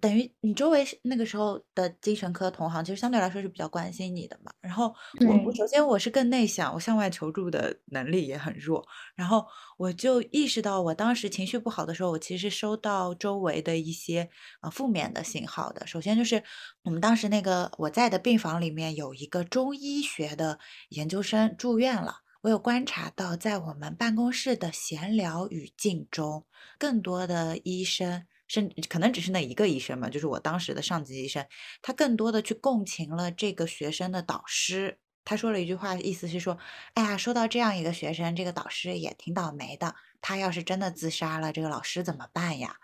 [0.00, 4.52] 等于你周围那个时候的精神科同行，其实相对来说是比较关心你的嘛。
[4.60, 4.94] 然后
[5.26, 8.86] 我我首先我是更内向，我向外求助的能力也很弱。
[9.16, 9.46] 然后
[9.78, 14.28] 我就意识到，我当时情绪不好的时候，我其实收到周围的一些
[14.60, 15.86] 呃负面的信号的。
[15.86, 16.42] 首先就是
[16.82, 20.58] 我们当时那个我在的病房里面有一个中医学的
[20.90, 22.23] 研究生住院了。
[22.44, 26.44] 我有观察到，在我们办公室的闲聊语境中，
[26.78, 31.46] 更多的医生，甚可能只是那一个医生嘛，就是我当时的上级医生，
[31.80, 34.98] 他更多的去共情了这个学生的导师。
[35.24, 36.58] 他说了一句话，意思是说，
[36.92, 39.94] 哎呀，说到这样一个学生，这个导师也挺倒霉的。
[40.20, 42.76] 他要是真的自杀了，这个老师怎么办呀？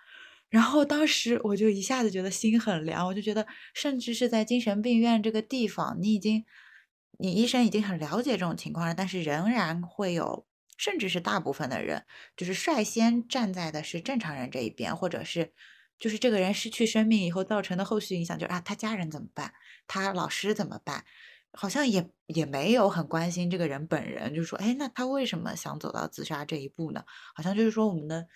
[0.49, 6.47] 然后当时我就一下子觉得心很凉，我就觉得，甚至是在精神病院这个地方，你已经。
[7.19, 10.47] 你医生已经很了解这种情况了，但是仍然会有，
[10.79, 15.53] 甚至是大部分的人，就是率先站在的是正常人这一边，或者是，
[15.99, 19.53] 就是这个人失去生命以后造成的后续影响，就是啊，他家人怎么办？
[19.87, 21.05] 他老师怎么办？
[21.53, 27.05] 好像也也没有很关心这个人本人，就说，哎，那他为什么想走到自杀这一步呢？
[27.35, 28.27] 好像就是说我们的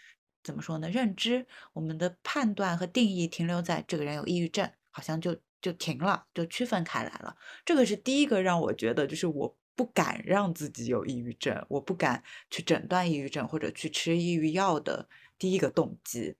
[0.42, 0.90] 怎么说呢？
[0.90, 5.36] 认知，我们的判断和定义停留在这个人有抑郁症，好像就。
[5.64, 7.34] 就停了，就区分开来了。
[7.64, 16.36] 这个是第一个让我觉得，就是我不敢让自己有抑郁症，我不敢去诊断抑郁症或者去吃抑郁药的第一个动机。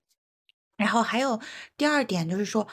[0.77, 1.41] 然后还有
[1.79, 2.69] 第二点，就是说，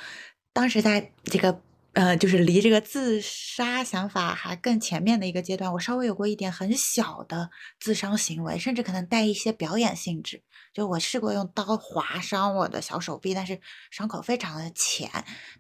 [0.52, 1.62] 当时在这个
[1.94, 7.50] 呃，就是离这个自杀想法还更前面的一个阶段，我稍微有过一点很小的
[7.80, 10.42] 自伤行为，甚至可能带一些表演性质。
[10.74, 15.12] 就我试过用刀划伤我的小手臂，但是伤口非常的浅，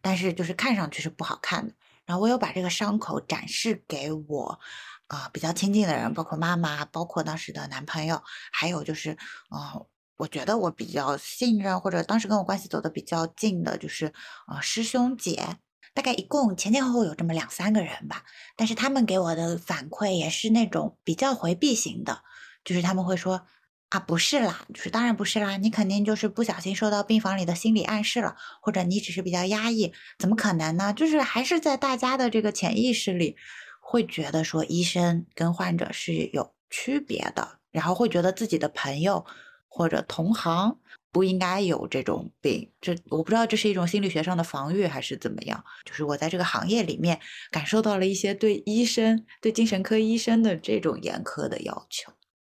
[0.01, 1.73] 但是就是看上去是不好看的。
[2.05, 4.59] 然后我有把这个伤口展示给我
[5.07, 9.11] 啊比较亲近的人，包括妈妈，包括当时的男朋友，还有就是
[9.53, 14.13] 嗯，我觉得我比较信任或者当时跟我关系走的比较近的，就是
[14.47, 15.57] 呃师兄姐，
[15.93, 18.23] 大概一共前前后后有这么两三个人吧。
[18.55, 22.23] 但是他们给我的反馈也是那种比较回避型的，
[22.63, 23.45] 就是他们会说。
[23.91, 30.93] 啊，不是啦，就是当然不是啦，你肯定就是不小心受到病房里的心理暗示了，或者你只是比较压抑，怎么可能呢？
[30.93, 33.35] 就是还是在大家的这个潜意识里，
[33.81, 39.25] 会觉得说医生跟患者是有区别的，然后会觉得自己的朋友
[39.67, 40.79] 或者同行
[41.11, 45.63] 不应该有这种病，这我不知道这是一种心理学上的防御还是怎么样。
[45.85, 47.19] 就是我在这个行业里面
[47.51, 52.11] 感受到了一些对医生、对精神科医生的这种严苛的要求。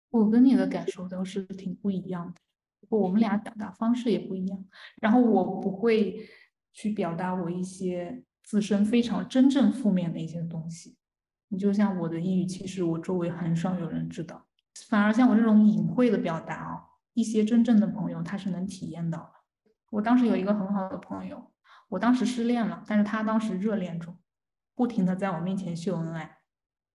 [0.09, 2.41] 我跟你的感受都是挺不一样的，
[2.89, 4.65] 我们俩表达方式也不一样。
[5.01, 6.27] 然后我不会
[6.73, 10.95] 去表达我一些自身非常真正负面的一些东西。
[11.49, 14.45] 你就像我的抑郁，其实我周围很少有人知道，
[14.89, 16.76] 反而像我这种隐晦的表达啊，
[17.17, 19.31] 一些真正的朋友他是能体验到的。
[19.89, 21.51] 我当时有一个很好的朋友，
[21.89, 24.15] 我当时失恋了，但是他当时热恋中，
[24.75, 26.37] 不停的在我面前秀恩爱。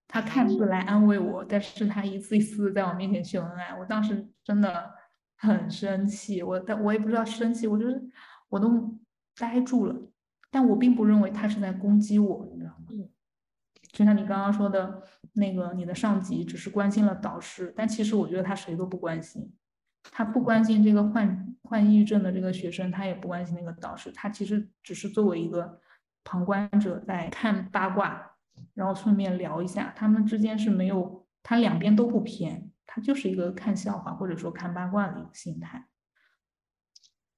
[0.06, 4.92] 他看似来安慰我，但是他一次一次在我面前秀恩爱，我当时真的
[5.36, 8.00] 很生气，我但我也不知道生气，我就是
[8.48, 8.96] 我都
[9.36, 9.96] 呆住了，
[10.52, 12.86] 但我并不认为他是在攻击我，你知道吗？
[13.90, 19.52] 就像你刚刚说的那个，你的上级只是关心了导师，但其实我觉得他谁都不关心，
[20.10, 25.80] 他不关心这个患患抑郁症的这个学生，他也不关心那个导师，他其实只是作为一个
[26.24, 28.30] 旁观者在看八卦。
[28.74, 35.88] 然后顺便聊一下，他们之间是没有，他两边都不偏，他就是一个看笑话或者说看八卦的一个心态。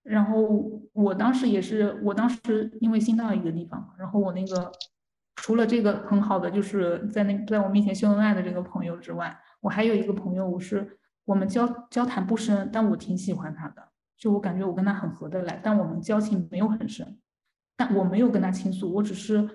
[0.02, 4.72] 然后我当时也是，我当时因为新到一个地方，然后我那个
[5.36, 17.18] 除了这个很好的就是在那在我面前秀恩爱的这个朋友之外，我还有一个朋友，我是我们交交谈不深，但我挺喜欢他的，就我感觉我跟他很合得来，但我们交情没有很深，
[17.76, 19.48] 但我没有跟他倾诉，我只是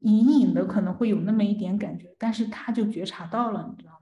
[0.00, 3.98] 隐隐的可能会有那么一点感觉，但是他就觉察到了，你知道吗？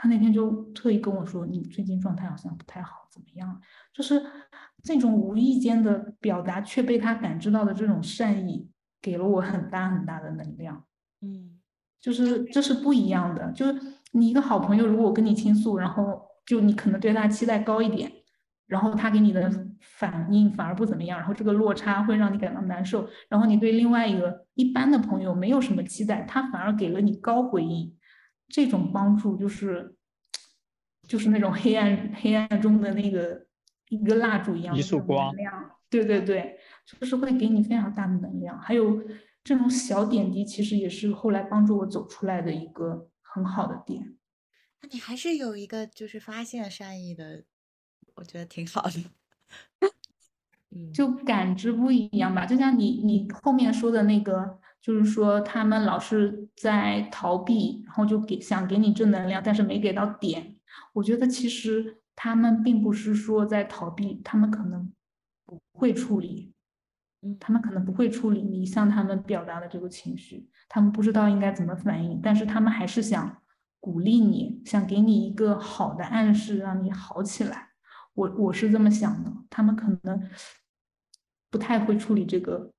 [0.00, 3.60] 他那天就特意跟我说：“你最近状态好像不太好，怎么样？”
[3.92, 4.22] 就是
[4.84, 8.70] 这种无意间的表达却被他感知到的这种善意，
[9.02, 10.84] 给了我很大很大的能量。
[11.20, 11.58] 嗯，
[12.00, 13.80] 就是这是不一样的，就是
[14.12, 18.10] 你一个好朋友，如果我跟你倾诉，然后就你可能对他期待高一点，
[18.66, 19.50] 然后他给你的
[19.80, 23.08] 反应反而不怎么样，然后这个落差会让你感到难受。
[23.28, 27.94] 然后你对另外一个一般的朋友没有什么期待，他反而给了你高回应，
[28.48, 29.94] 这种帮助就是
[31.06, 33.46] 就是那种黑暗黑暗中的那个
[33.88, 36.56] 一个蜡烛一样的一束光能量，对对对，
[36.86, 39.02] 就是会给你非常大的能量，还有。
[39.44, 44.16] 这种小点滴其实也是后来帮助我走出来的一个很好的点。
[44.80, 47.44] 那你还是有一个就是发现善意的，
[48.14, 48.92] 我觉得挺好的。
[50.70, 60.56] 嗯，就感知不一样吧，就像你你后面说的那个，就是说他们老是在逃避，然后就给想给你正能量，但是没给到点。
[60.92, 64.92] 我觉得其实他们并不是说在逃避，他们可能
[65.46, 66.52] 不会处理。
[67.40, 73.42] 他们可能不会处理你向他们表达的这个情绪，他们不知道应该怎么反应，但是他们还是想
[73.80, 77.70] 鼓励你，想给你一个好的暗示，让你好起来。
[78.14, 80.28] 我我是这么想的，他们可能
[81.50, 82.72] 不太会处理这个，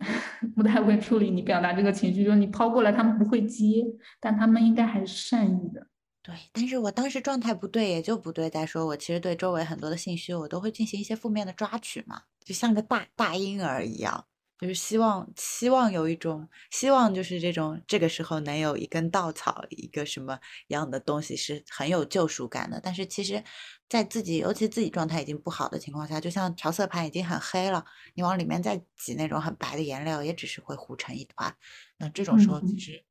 [0.56, 3.84] 不太会处理你表达这个情绪，就是你抛过来，他们不会接，
[4.20, 5.86] 但他们应该还是善意的。
[6.22, 8.50] 对，但是我当时状态不对，也就不对。
[8.50, 14.26] 再说，我其实对周围很多的信息，我都会进行一些负面的抓取嘛，就像个大大婴儿一样，
[14.60, 20.38] 就是希望希望有一种希望，就是这种这个时候能有一根稻草，一个什么
[20.68, 22.80] 样的东西是很有救赎感的。
[22.80, 23.42] 但是其实，
[23.88, 27.84] 在自己尤其自己状态已经不好的情况下，就像调色盘已经很黑了，
[28.14, 31.54] 你往里面再挤那种很白的颜料，也只是会糊成一团。
[31.98, 33.04] 那这种时候，其实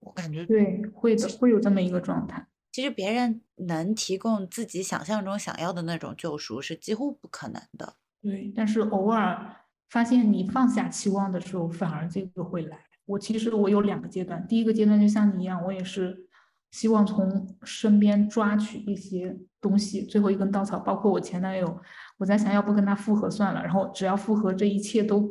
[0.00, 2.46] 我感觉对，会的，会有这么一个状态。
[2.72, 7.96] 其实别人能提供自己想象中想要的那种救赎是几乎不可能的。
[8.22, 9.56] 对，但是偶尔
[9.88, 12.78] 发现你放下期望的时候，反而这个会来。
[13.06, 16.28] 我其实我有两个阶段，第一个阶段就像你一样，我也是
[16.70, 21.80] 希望从身边抓取一些东西，最后一根稻草，包括我前男友，
[22.18, 25.28] 我在想要不跟他复合算了，然后只要复合，这一切都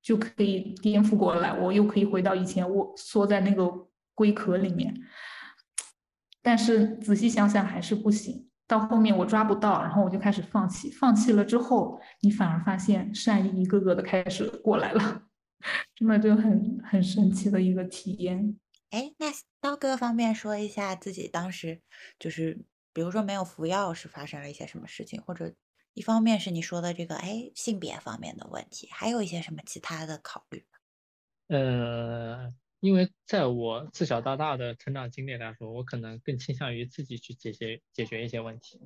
[0.00, 4.94] 就可以颠覆过来，我又可以回到以前我缩在那个龟壳里面。
[6.40, 10.90] 但是仔细想想还是不行，到后面我抓不到，然后我就开始放弃。
[10.90, 15.22] 放弃了之后，你反而发现善意一个个的开始过来了，
[15.96, 18.56] 真的就很很神奇的一个体验。
[18.90, 19.26] 哎，那
[19.60, 21.80] 刀哥方便说一下自己当时
[22.18, 25.54] 就是，比如说没有服药是发生了一些什么事情，或者
[25.94, 30.66] 一方面是你说的这个哎性别方面的问题，还有一些什么其他的考虑？
[31.48, 32.52] 呃。
[32.80, 38.80] 因为在我自小到大的成长经历来说，我可能更倾向于自己去解决解决一些问题，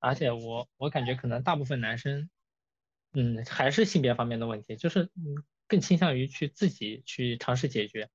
[0.00, 2.28] 而且我我感觉可能大部分男生，
[3.14, 8.10] 嗯，还是性别方面的问题，就是嗯更倾向于去自己去尝试解决。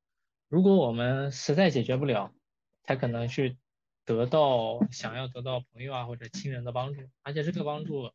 [0.49, 2.31] 如果我们实在解决不了，
[2.83, 3.57] 才可能去
[4.05, 8.11] 得到想要得到朋友啊或者亲人的帮助，而且这个帮助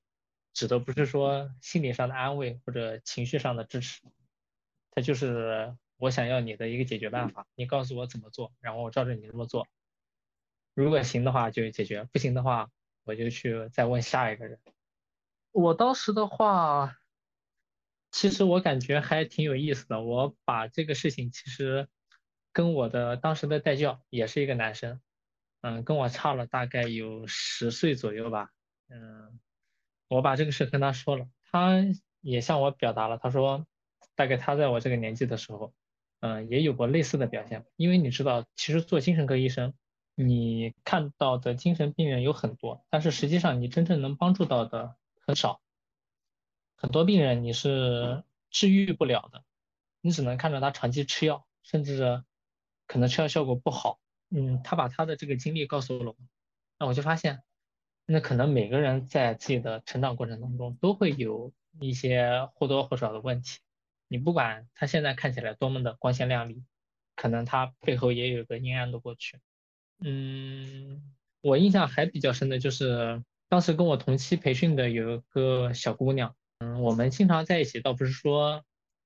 [0.54, 4.02] 指的不是说心理上的安慰或者情绪上的支持，
[4.92, 5.76] 它就是。
[6.02, 9.68] 我想要你的一个解决办法，你告诉我怎么做，然后我照着你这么做。
[10.74, 12.72] 如果行的话就解决，不行的话
[13.04, 14.58] 我就去再问下一个人。
[15.52, 16.98] 我当时的话，
[18.10, 20.00] 其实我感觉还挺有意思的。
[20.02, 21.86] 我把这个事情其实
[22.52, 25.00] 跟我的当时的代教也是一个男生，
[25.60, 28.50] 嗯，跟我差了大概有十岁左右吧，
[28.88, 29.38] 嗯，
[30.08, 31.76] 我把这个事跟他说了，他
[32.22, 33.64] 也向我表达了，他说
[34.16, 35.72] 大概他在我这个年纪的时候。
[36.22, 39.74] 嗯，也有过类似的表现，因为你知道，其实做精神科医生，
[40.14, 44.94] 你看到的精神病人有很多，但是实际上你真正能帮助到的
[45.26, 45.60] 很少，
[46.76, 49.42] 很多病人你是治愈不了的，
[50.00, 52.22] 你只能看着他长期吃药，甚至
[52.86, 53.98] 可能吃药效果不好。
[54.30, 56.16] 嗯，他把他的这个经历告诉了我，
[56.78, 57.42] 那我就发现，
[58.06, 63.58] 那可能每个人在自己的成长过程当中都会有一些或多或少的问题。
[64.12, 66.62] 你不管他现在看起来多么的光鲜亮丽，
[67.16, 69.38] 可能他背后也有个阴暗的过去。
[70.00, 78.62] 嗯，我印象还比较深的就是当时跟我同期培训的有一个小姑娘，嗯，我们经常在一起，倒不是说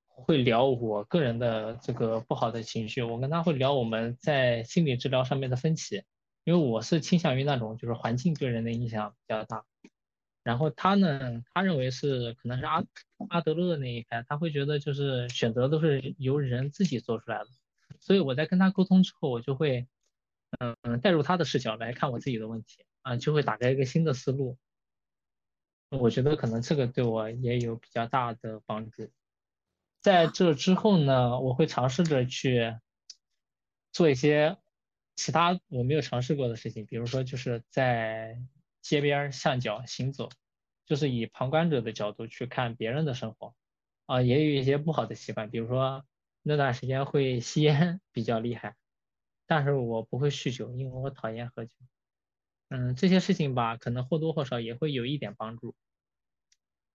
[0.07, 6.03] 会聊我个人的这个不好的情绪，我跟她会聊我们在心理治疗上面的分歧。
[6.43, 9.63] 因为我是倾向于那种就是环境对人的影响比较大。
[10.47, 12.81] 然后他呢，他认为是可能是阿
[13.27, 17.47] 阿德勒的那一派，他会觉得就是选择都是由人自己做出来的。
[17.99, 19.89] 所以我在跟他沟通之后，我就会
[20.59, 24.57] 嗯嗯带入他的视角来看我自己的问题啊，就会打开一个新的思路。
[25.89, 29.11] 我觉得可能这个对我也有比较大的帮助。
[29.99, 32.73] 在这之后呢，我会尝试着去
[33.91, 34.55] 做一些
[35.17, 38.41] 其他我没有尝试过的事情，比如说就是在
[38.87, 40.29] 街边巷角行走，
[40.85, 43.53] 就是以旁观者的角度去看别人的生活。
[44.05, 46.05] 啊，也有一些不好的习惯，比如说
[46.41, 48.77] 那段时间会吸烟比较厉害，
[49.45, 51.71] 但是我不会酗酒，因为我讨厌喝酒。
[52.69, 55.75] 嗯，这些事情吧，可能或多或少也会有一点帮助，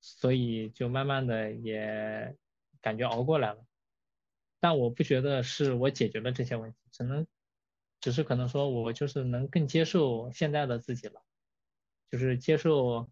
[0.00, 2.34] 所以就慢慢的也
[2.80, 3.62] 感觉熬过来了。
[4.58, 7.26] 但我不觉得是我解决了这些问题，只能
[8.00, 11.22] 只是可能说我就是能更接受现在的自己了，
[12.12, 13.08] 就是接受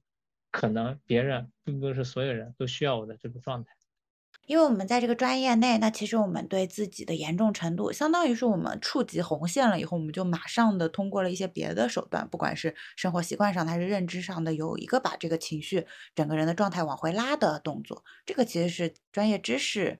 [0.50, 3.70] 可能别人并不是所有人都需要我的这个状态。
[4.46, 18.04] 因为我们在这个专业内，那其实我们对自己的严重程度，相当于是我们触及红线了以后，我们就马上的通过了一些别的手段，不管是生活习惯上还是认知上的，有一个把这个情绪整个人的状态往回拉的动作。
[18.26, 19.98] 这个其实是专业知识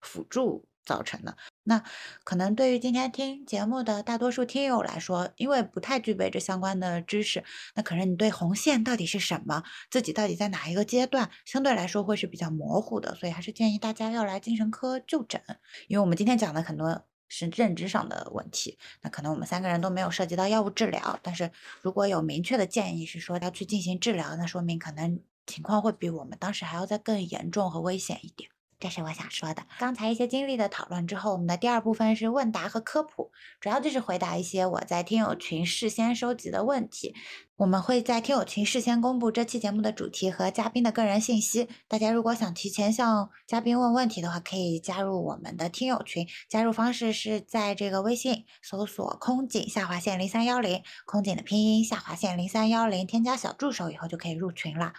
[0.00, 0.66] 辅助。
[0.88, 1.84] 造成的那
[2.24, 15.42] 可能对于今天听节目的大多数听友来说，因为不太具备这相关的知识，那可能你对红线到底是什么，自己到底在哪一个阶段，相对来说会是比较模糊的，所以还是建议大家要来精神科就诊。
[15.88, 21.50] 因为我们今天讲的很多是认知上的问题，那可能我们三个人都没有涉及到药物治疗，但是
[21.82, 28.48] 如果有明确的建议是说要去进行治疗，那说明可能情况会比我们当时还要再更严重和危险一点。
[28.80, 29.64] 这是我想说的。
[29.78, 37.14] 刚才一些经历的讨论之后，我们的第二部分是问答和科普，主要就是回答一些我在听友群事先收集的问题。
[37.56, 41.68] 我们会在听友群事先公布这期节目的主题和嘉宾的个人信息。
[41.88, 46.28] 大家如果想提前向嘉宾问问题的话，可以加入我们的听友群。
[46.48, 54.92] 加入方式是在这个微信搜索“空警下划线零三幺零”，空警的拼音下划线零三幺零，添加小助手以后就可以入群了。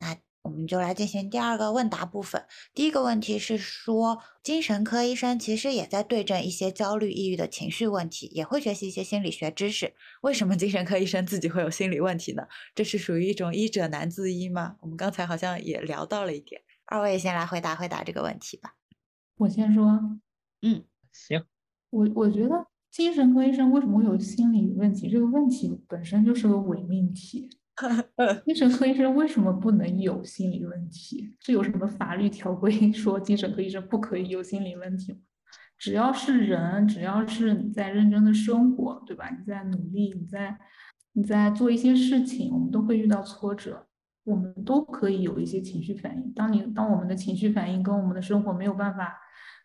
[0.00, 0.16] 那。
[0.42, 2.44] 我们就来进行第二个问答部分。
[2.74, 9.94] 第一个问题是说，精神科医生其实也在对症一些焦虑、抑郁的情绪问题，也会学习一些心理学知识。
[10.22, 12.42] 为什么精神科医生自己会有心理问题呢？
[12.74, 14.76] 这是属于一种医者难自医吗？
[14.80, 16.62] 我们刚才好像也聊到了一点。
[16.86, 18.74] 二位先来回答回答这个问题吧。
[19.36, 20.00] 我先说，
[20.62, 21.44] 嗯，行。
[21.90, 25.08] 我我觉得精神科医生为什么会有心理问题？
[25.10, 27.50] 这个问题本身就是个伪命题。
[28.44, 31.34] 精神科医生为什么不能有心理问题？
[31.40, 35.18] 是有什么法律条规 说精神科医生不可以有心理问题吗？
[35.78, 39.30] 只要是人，只要是你在认真的生活，对吧？
[39.30, 40.58] 你在努力，你在
[41.12, 43.86] 你在做一些事情，我们都会遇到挫折，
[44.24, 46.32] 我们都可以有一些情绪反应。
[46.34, 49.16] 当你当我们的情绪反应跟我们的生活没有办法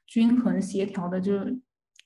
[0.06, 1.38] 均衡协调的，就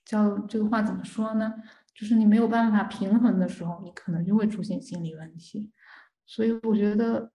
[0.03, 1.53] 叫这个话怎么说呢？
[1.93, 5.69] 就是你没有办法平衡的时候，你可能就会出现心理问题。
[6.29, 7.31] 所以我觉得，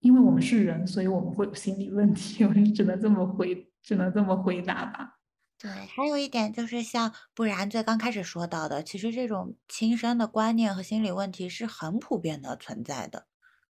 [0.00, 2.44] 因为我们是人，所以我们会有心理问题。
[2.44, 5.18] 我只能这么回，只能这么回答吧。
[5.58, 13.26] 对，还有一点就是像不然最刚开始说到的，其实这种轻生的观念和心理问题是很普遍的存在的。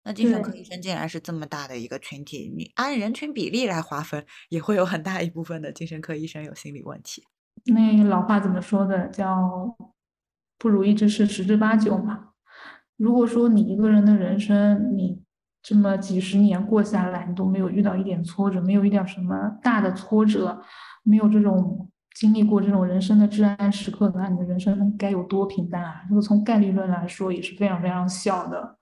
[0.06, 7.26] 那精神科医生竟然是这么大的一个群体，你按人群比例来划分，也会有很大一部分的精神科医生有心理问题。
[7.66, 9.10] 那老话怎么说的？
[9.10, 9.76] 叫
[10.58, 12.29] 不如意之事十之八九嘛。
[13.00, 15.24] 如果说你一个人的人生，你
[15.64, 20.62] 这么几十年过下来，你都没有遇到一点挫折，没有一点什么大的挫折，
[21.04, 26.04] 没有这种经历过这种人生的至暗时刻，那你的人生该有多平淡啊？
[26.10, 28.78] 这个从概率论来说也是非常非常小的。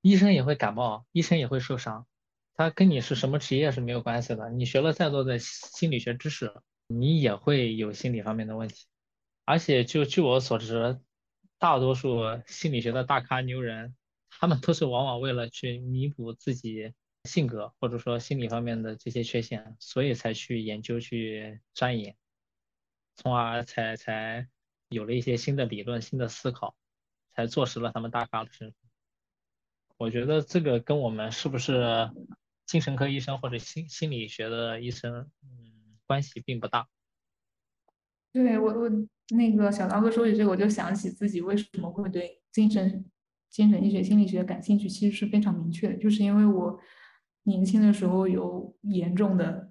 [0.00, 2.06] 医生也会感冒，医生也会受伤，
[2.54, 4.48] 他跟你是什么职业是没有关系的。
[4.48, 6.50] 你学了再多的心理学知识，
[6.86, 8.86] 你也会有心理方面的问题。
[9.44, 10.98] 而且就据我所知。
[11.58, 13.96] 大多数心理学的大咖牛人，
[14.30, 16.94] 他们都是往往为了去弥补自己
[17.24, 22.16] 性格或者说心理方面的这些缺陷，所以才去研究去钻研，
[23.16, 24.48] 从而才才
[24.88, 26.76] 有了一些新的理论、新的思考，
[27.32, 28.76] 才坐实了他们大咖的身份。
[29.96, 32.08] 我觉得这个跟我们是不是
[32.66, 36.86] 精神科医生或者心心理学的医生，嗯，关系并不大。
[38.32, 38.88] 对我我。
[39.36, 43.04] 那个小刀哥说起这个，我就想起自己为什么会对精神
[43.50, 46.78] 精神医学、心理学感兴趣，其实是非常明确的，就是因为我
[47.44, 49.70] 年轻的时候有严重的，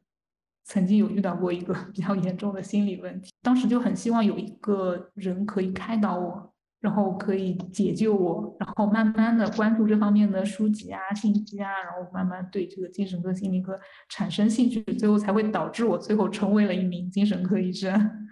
[0.65, 13.79] 曾经有遇到过一个 比较严重的心理问题，当时就很希望有一个人可以开导我，然后可以解救我，然后慢慢的关注这方面的书籍啊、信息啊，然后慢慢对这个精神科、心理科
[14.09, 18.26] 产生兴趣，最后才会导致我最后成为了一名精神科医生。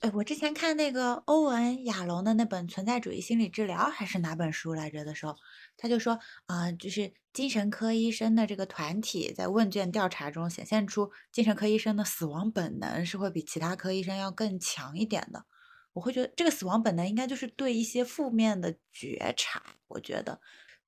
[0.00, 5.36] 哎，我之前看那个欧文亚龙的那本《存在主义心理治疗》还是哪本书来着的时候，
[5.76, 15.44] 他就说啊，就是精神科医生的这个团体在问卷调查中显现出，精神科医生的死亡本能是会比其他科医生要更强一点的。
[15.92, 19.62] 我会觉得这个死亡本能应该就是对一些负面的觉察。
[19.86, 20.40] 我觉得，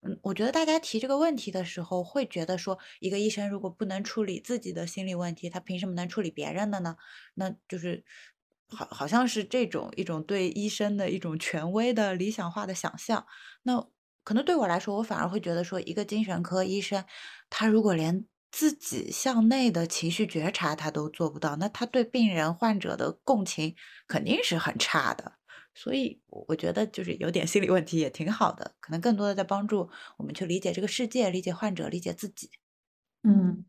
[0.03, 6.97] 嗯，我觉得大家提这个问题的时候，会觉得说，一个医生如果不能处理自己的心理问题，他凭什么能处理别人的呢？
[7.35, 8.05] 那就是。
[8.71, 13.27] 好，好像是这种一种对医生的一种权威的理想化的想象。
[13.63, 13.89] 那
[14.25, 17.05] 可能对我来说，我反而会觉得说，一个精神科医生，
[17.49, 23.75] 他如果连自己向内的情绪觉察他都做不到，那他对病人患者的共情
[24.07, 25.33] 肯定是很差的。
[25.75, 29.89] 所以，我觉得就是有点心理问题也挺好的，可能更多的在帮助
[30.19, 32.51] 我们去理解这个世界，理解患者，理解自己。
[33.23, 33.65] 嗯，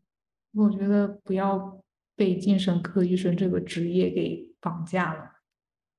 [0.52, 1.82] 我觉得不要
[2.16, 4.49] 被精神科医生这个职业给。
[4.60, 5.30] 绑架了，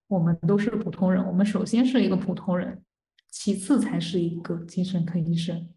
[0.07, 1.25] 我们都是普通人。
[1.25, 2.83] 我们首先是一个普通人，
[3.29, 5.69] 其次才是一个精神科医生。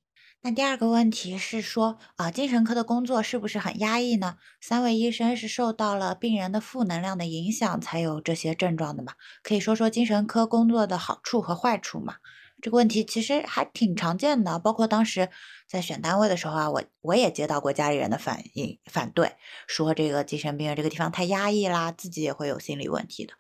[0.43, 4.37] 那第二个问题是说，啊，精神科的工作是不是很压抑呢？
[4.61, 9.15] 三位医生是受到了病人的负能量的影响，才有这些症状的嘛？
[9.43, 12.17] 可以说说精神科工作的好处和坏处嘛？
[12.65, 15.29] 这个问题其实还挺常见的，包括当时
[15.69, 19.37] 在选单位的时候啊，我我也接到过家里人的反应反对，
[19.67, 23.35] 说这个精神病院这个地方太压抑啦，自己也会有心理问题的。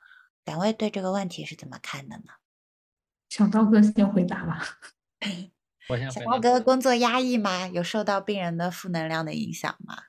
[0.45, 2.35] 两位对这个问题是怎么看的呢？
[3.31, 4.63] 小刀哥先回答吧。
[6.13, 7.67] 小刀哥工作压抑吗？
[7.69, 10.03] 有受到病人的负能量的影响吗？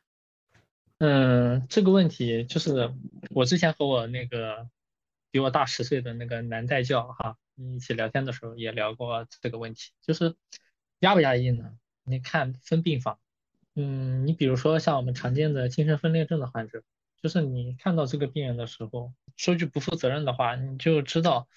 [0.98, 2.94] 嗯，这个问题就是
[3.30, 4.68] 我之前和我那个
[5.32, 7.38] 比我大十岁的那个男代教哈。
[7.56, 10.36] 一起聊天的时候也聊过这个问题，就是
[11.00, 11.78] 压不压抑呢？
[12.04, 13.20] 你看分病房，
[13.76, 16.84] 嗯，你比如说像我们常见的精神分裂症的患者，
[17.22, 21.48] 就是你看到这个病人的时候，说句不负责任的话，你就知道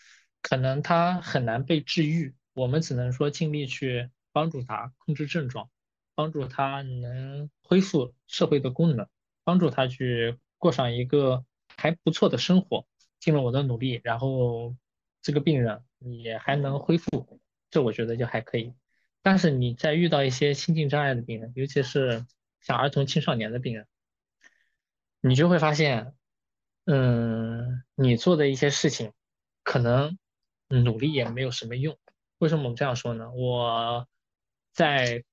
[0.40, 5.68] 可能他很难被治愈，我们只能说尽力去帮助他控制症状，
[6.14, 9.06] 帮助他能恢复社会的功能，
[9.44, 11.44] 帮助他去过上一个
[11.76, 12.86] 还不错的生活，
[13.18, 14.74] 尽了我的努力，然后
[15.20, 15.82] 这个病人。
[15.98, 17.40] 也还能恢复，
[17.70, 18.74] 这我觉得就还可以。
[19.22, 22.24] 但是你在遇到一些心境障碍的病人，尤其是
[22.60, 23.86] 像儿童青少年的病人，
[25.20, 26.14] 你就会发现，
[26.84, 29.12] 嗯，你做的一些事情，
[29.64, 30.18] 可能
[30.68, 31.98] 努力也没有什么用。
[32.38, 33.32] 为什么我们这样说呢？
[33.32, 34.06] 我
[34.72, 35.24] 在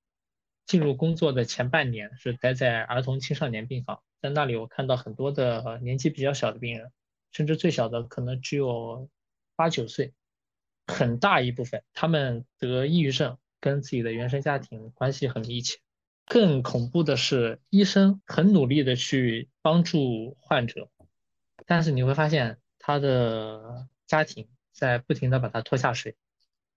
[0.66, 6.92] 进入工作的前半年是待在儿童青少年病房，在那里我看到很多的年纪比较小的病人，
[7.30, 9.08] 甚至最小的可能只有
[9.54, 10.12] 八九岁。
[10.86, 15.78] 很大一部分，他们得抑郁症跟自己的原生家庭关系很密切。
[16.26, 20.88] 更恐怖的是，医生很努力的去帮助患者，
[21.66, 26.16] 但是你会发现他的家庭在不停的把他拖下水。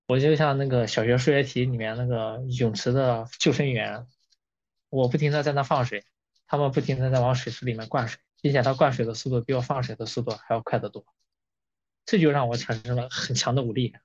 [0.07, 4.07] 我就像那个小学数学题里面那个泳池的救生员，
[4.89, 6.03] 我不停的在那放水，
[6.47, 11.05] 他们不停的在往水池里面灌水，并且他灌水的速度比我放水的速度还要快得多。
[12.11, 14.01] 这就让我产生了很强的无力感，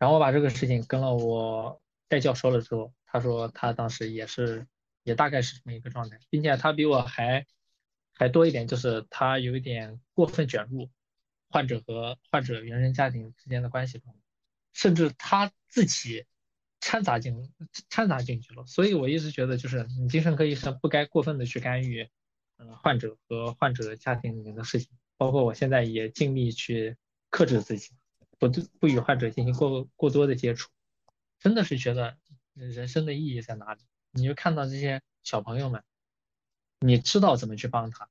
[0.00, 4.66] 然后我把这个事情跟了我代教说了之后，他说他当时也是，
[5.04, 7.46] 也大概是这么一个状态，并且他比我还
[8.12, 10.90] 还多一点，就是他有一点过分卷入
[11.48, 14.16] 患者和患者原生家庭之间的关系中，
[14.72, 16.26] 甚至他自己
[16.80, 17.52] 掺杂进
[17.88, 18.66] 掺杂进去了。
[18.66, 22.08] 所以我一直觉得，就是你精神科医生不该过分的去干预，
[22.58, 26.96] 嗯，患者和患者家庭里面的事情，包括我现在也尽力去。
[27.34, 27.90] 克制自己，
[28.38, 30.70] 不对不与患者进行过过多的接触，
[31.40, 32.16] 真的是觉得
[32.52, 33.80] 人生的意义在哪里？
[34.12, 35.82] 你就看到这些小朋友们，
[36.78, 38.08] 你知道怎么去帮他，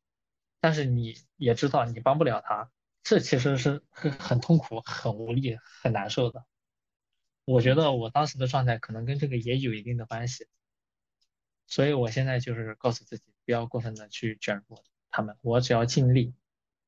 [0.59, 2.69] 但是你也知道你帮不了他，
[3.01, 6.43] 这其实是很很痛苦、很无力、很难受的。
[7.45, 10.49] 我觉得我当时的状态可能跟这个也有一定的关系，
[11.65, 16.35] 所以我现在就是告诉自己，不要过分的去卷入他们，我只要尽力，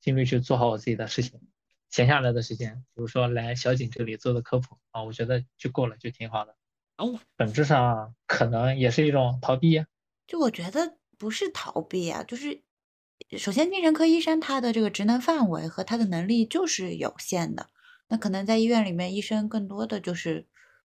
[0.02, 1.40] 尽力去做好我自己的事情。
[1.96, 6.54] 闲下来的时间，比如说来小景这里做的科普啊，我觉得就够了，就挺好的。
[6.98, 9.86] 哦，本质上可能也是一种逃避。
[10.28, 12.64] 就我觉得不是逃避啊，就是
[13.38, 17.70] 首先精神科医生他的这个职能范围和他的能力就是有限的。
[18.10, 20.46] 那可能在医院里面，医生更多的就是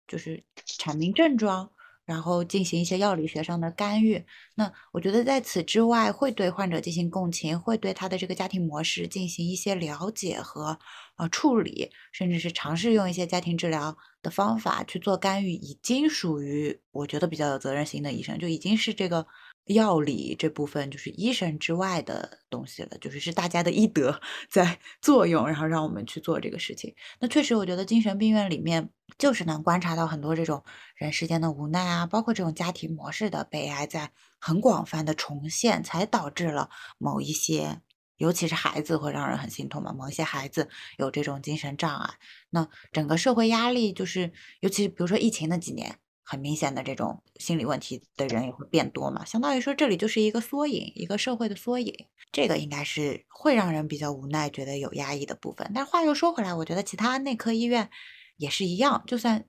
[0.07, 1.71] 就是阐明症状。
[2.05, 4.23] 然后进行一些药理学上的干预。
[4.55, 10.77] 那我觉得在此之外，会对患者进行共情，会对他的这个家庭模式进行一些了解和
[11.17, 19.25] 呃处理，甚至是尝试用一些家庭治疗的方法去做干预，已经属于我觉得比较有责任心的医生，就已经是这个
[19.65, 26.93] 药理这部分就是医生之外的东西了，就是是大家的医德 在作用，然后让我们去做这个事情。
[27.19, 30.63] 那确实，我觉得精神病院里面就是能观察到很多这种
[30.95, 37.81] 人世间的无奈啊，包括这种家庭模式的悲哀，在很广泛的重现，才导致了某一些。
[38.17, 42.13] 尤其是孩子会让人很心痛嘛，某一些孩子有这种精神障碍，
[42.51, 45.97] 那整个社会压力就是，尤其是比如说疫情那几年，
[46.31, 51.93] 很明显的这种心理问题的人也会变多嘛，相当于说这里就是一个缩影，一个社会的缩影，
[52.31, 55.69] 这个应该是会让人比较无奈，觉得有压抑的部分。
[55.75, 57.89] 但话又说回来，我觉得其他内科医院
[58.37, 59.43] 也是一样，就算。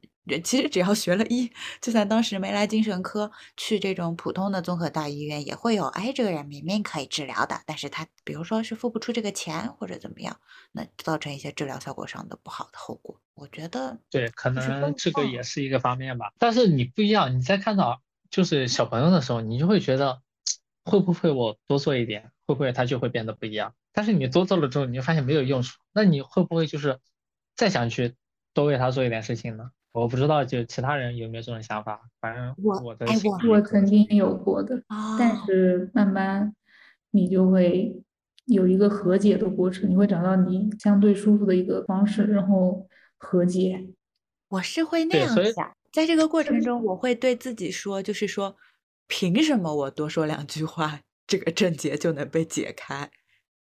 [0.44, 1.50] 其实只要学了医，
[1.80, 5.86] 就算当时没来精神科，去这种普通的综合大医院也会有。
[5.86, 10.38] 哎，这个人明明可以治疗的，但是他比如说是付不出这个钱或者怎么样，
[10.70, 13.20] 那造成一些治疗效果上的不好的后果。
[13.34, 16.32] 我觉得对，可能这个也是一个方面吧。
[16.38, 18.00] 但是你不一样，你在看到
[18.30, 20.22] 就是小朋友的时候，你就会觉得
[20.84, 23.74] 会不会我多做一点，会不会他就会变得不一样？
[23.92, 27.00] 但是你多做了之后，你就发现没有用处，那你会不会就是
[27.56, 28.14] 再想去
[28.54, 29.70] 多为他做一点事情呢？
[29.92, 32.00] 我不知道，就其他人有没有这种想法？
[32.20, 33.06] 反正我的
[33.48, 34.82] 我曾经有过的，
[35.18, 36.54] 但是慢慢
[37.10, 38.02] 你就会
[38.46, 42.88] 有一个和解的过程，你会找到你相对舒服的一个方式，然后
[43.18, 43.86] 和解。
[44.48, 48.56] 我是会那样想，在这个过程中，我会对自己说，就是说，
[49.06, 53.10] 凭什么我多说两句话，这个症结就能被解开？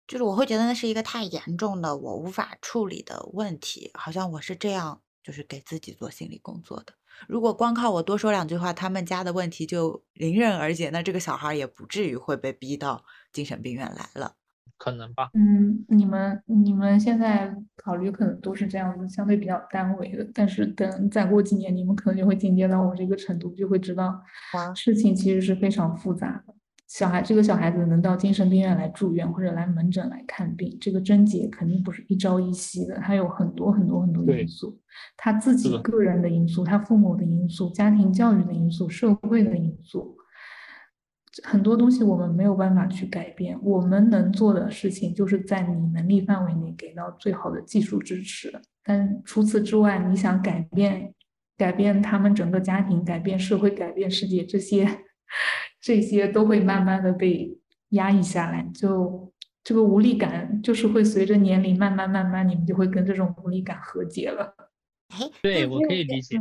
[0.06, 5.00] 就是我会觉得那是一个太严重的，我无法处理的问题，好像我是这样。
[5.22, 6.92] 就是给自己做心理工作的。
[7.28, 14.36] 如果光靠我多说两句话，他们家的问题就迎刃而解，那这个小孩也不至于会被逼到精神病院来了。
[14.78, 15.28] 可能吧。
[15.34, 20.26] 嗯，你们你们现在考虑可能都是这样子，相对比较单维的。
[20.32, 24.18] 但是等再过几年，你们可能就会进阶到我这个程度，就会知道
[24.74, 26.54] 事情其实是非常复杂的。
[26.90, 34.76] 小孩这个小孩子能到精神病院来住院或者来门诊来看病，这个症结肯定不是一朝一夕的，他有很多很多很多因素，
[35.16, 40.16] 他自己个人的因素，他父母的因素，家庭教育的因素，社会的因素，
[41.44, 43.56] 很多东西我们没有办法去改变。
[43.62, 51.14] 我们能做的事情就是在你能力范围内给到最好的技术支持，但除此之外，你想改变
[51.56, 54.88] 改变他们整个家庭，改变社会，改变世界，这些。
[55.80, 57.58] 这些都会慢慢的被
[57.90, 59.32] 压抑下来，就
[59.64, 64.54] 这个无力感，就是会随着年龄慢慢慢慢，你们就会跟这种无力感和解了。
[65.08, 66.40] 哎，对我可以理解。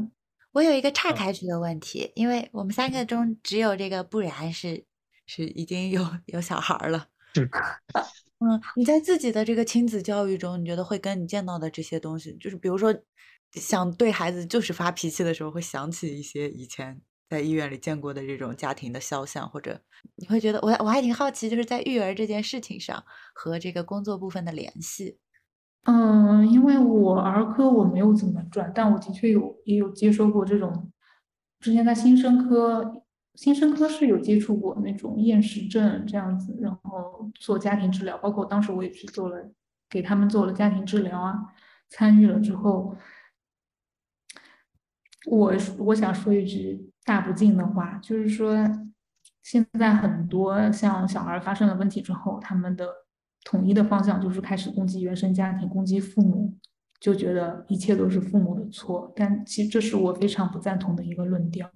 [0.51, 4.83] 我有一个岔开去的问题，因为我们三个中只有这个不然是
[5.25, 7.07] 是已经有有小孩了。
[8.39, 12.93] 嗯，你在自己的这个亲子教育中，你觉得会跟你见到的这些东西，就是比如说
[13.53, 17.01] 想对孩子就是发脾气的时候，会想起一些以前。
[17.30, 19.80] 在医院里见过的这种家庭的肖像，或者
[20.15, 23.03] 你会觉得我我还挺好奇，就是在育儿这件事情上
[23.36, 25.19] 和这个工作部分的联系。
[25.84, 30.91] 嗯，因为我儿科我没有怎么转，但我的确有也有接收过这种。
[31.59, 33.03] 之前在新生科，
[33.36, 39.51] 新生科是有接触过那种厌食症这样子，然后做家庭治疗，包括当时我也去做了，
[39.88, 41.36] 给他们做了家庭治疗啊，
[41.89, 42.95] 参与了之后，
[45.27, 46.89] 我我想说一句。
[47.04, 48.54] 大不敬的话，就是说，
[49.41, 52.88] 现在很多像小孩发生了问题之后，他们的
[53.43, 56.56] 统一的方向就是开始攻击原生家庭，攻击父母，
[57.00, 59.12] 就觉得一切都是父母的错。
[59.16, 61.70] 但其实这是我非常不赞同的一个论调。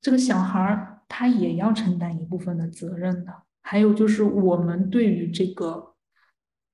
[0.00, 3.32] 这个小孩他也要承担一部分的责任的。
[3.62, 5.94] 还有就是我们对于这个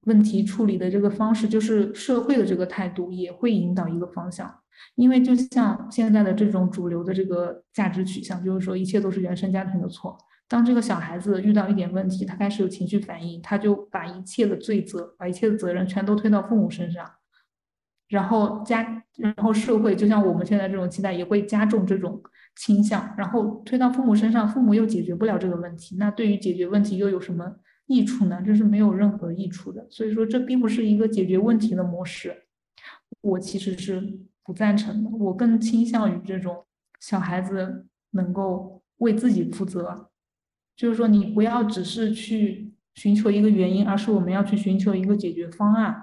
[0.07, 4.61] 问题处理的这个方式，就是社会的这个态度，也会引导一个方向。
[4.95, 10.18] 因为就像现在的这种主流的这个价值取向，就是说一切都是原生家庭的错。
[10.49, 17.07] 当这个小孩子遇到一点问题，他开始有情绪反应，他就把一切的罪责、把一切的责任全都推到父母身上，
[18.09, 22.22] 然后家，然后社会，就像我们现在这种期待，也会加重这种
[22.57, 27.57] 倾向，然后推到父母身上，父母又解决不了这个问题，那对于解决问题又有什么
[27.87, 28.43] 益处呢？
[28.43, 29.87] 这是没有任何益处的。
[29.91, 32.45] 所以说，这并不是一个解决问题的模式。
[33.20, 34.18] 我其实是。
[34.49, 36.64] 不赞成的，我更倾向于这种
[37.01, 40.09] 小孩子能够为自己负责，
[40.74, 46.03] 就是说你不要只是去寻求一个原因，而是我们要去寻求一个解决方案。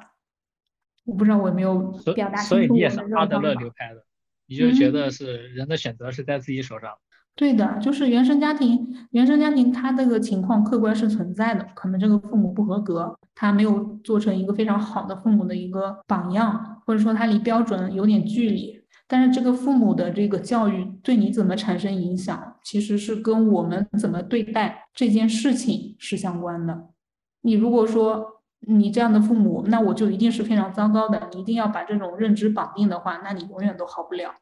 [1.05, 2.49] 我不知道我有没有表达清楚。
[2.49, 4.03] 所以你也是阿德勒流派的，
[4.45, 6.91] 你就觉得是人的选择是在自己手上。
[7.33, 18.81] 对的，就是原生家庭，原生家庭他这个情况客观是存在的，可能这个父母不合格，他没有做成一个非常好的父母的一个榜样，或者说他离标准有点距离。
[19.07, 26.89] 但是这个父母的这个教育对你怎么产生影响，其实是跟我们怎么对待这件事情是相关的。
[27.41, 28.25] 你如果说
[28.61, 34.33] 你这样的父母，那我就一定是非常糟糕的，你一定要把这种认知绑定的话，那你永远都好不了。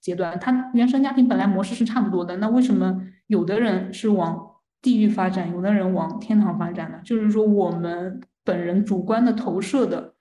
[0.00, 4.50] 阶段，他原生家庭本来模式是差不多的，那为什么有的人是往
[4.82, 6.98] 地狱发展，有的人往天堂发展呢？
[7.04, 10.14] 就是说我们本人主观的投射的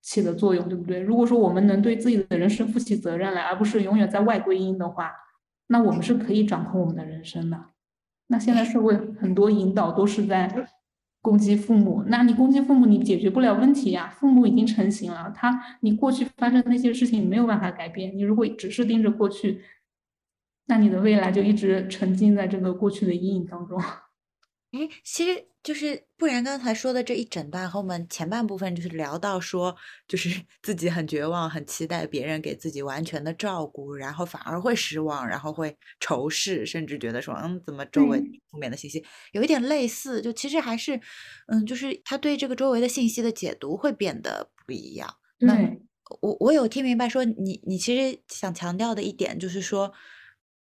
[0.00, 1.00] 起的作用，对不对？
[1.00, 5.12] 如果说我们能对自己的人生负起责任来，而不是永远在外归因的话，
[5.66, 7.66] 那我们是可以掌控我们的人生的。
[8.28, 10.68] 那现在社会很多引导都是在。
[11.22, 14.08] 攻击父母，那你攻击父母，你解决不了问题呀。
[14.08, 18.16] 父母已经成型了，他你过去发生那些事情没有办法改变。
[18.16, 19.60] 你如果只是盯着过去，
[20.64, 23.78] 那你的未来就一直沉浸在这个过去的阴影当中。
[23.78, 29.76] 哎，其实就是不然，刚才说的这一整段和我们前半部分就是聊到说，
[30.08, 30.30] 就是
[30.62, 38.18] 自己很绝望，很期待别人给自己完全的照顾，然后反而会失望，然后会仇视，甚至觉得说，嗯，怎么周围
[38.50, 40.98] 负面的信息有一点类似，就其实还是，
[41.48, 45.14] 嗯，就是他对这个周围的信息的解读会变得不一样。
[45.40, 45.54] 那
[46.22, 49.92] 我我有听明白说，你你其实想强调的一点就是说，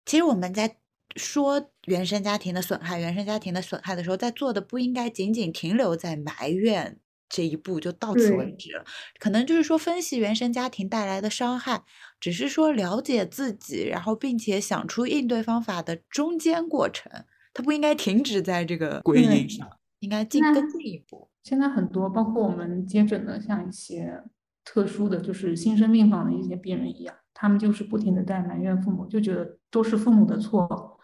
[0.06, 0.78] 其实我们在。
[1.16, 8.84] 说原生家庭的损害，原生家庭的损害的时候，在做的不应该仅仅停留在埋怨这一步就到此为止了。
[9.20, 11.84] 可能就是说，分析原生家庭带来的伤害，
[12.20, 17.12] 只是说了解自己，然后并且想出应对方法的中间过程，
[17.54, 19.68] 它不应该停止在这个归因上，
[20.00, 21.30] 应该进更进一步。
[21.44, 24.24] 现在很多，包括我们接诊的，像一些
[24.64, 30.99] 特殊的就是新生病房的一些病人一样，他们就是不停的在埋怨父母，就觉得都是父母的错。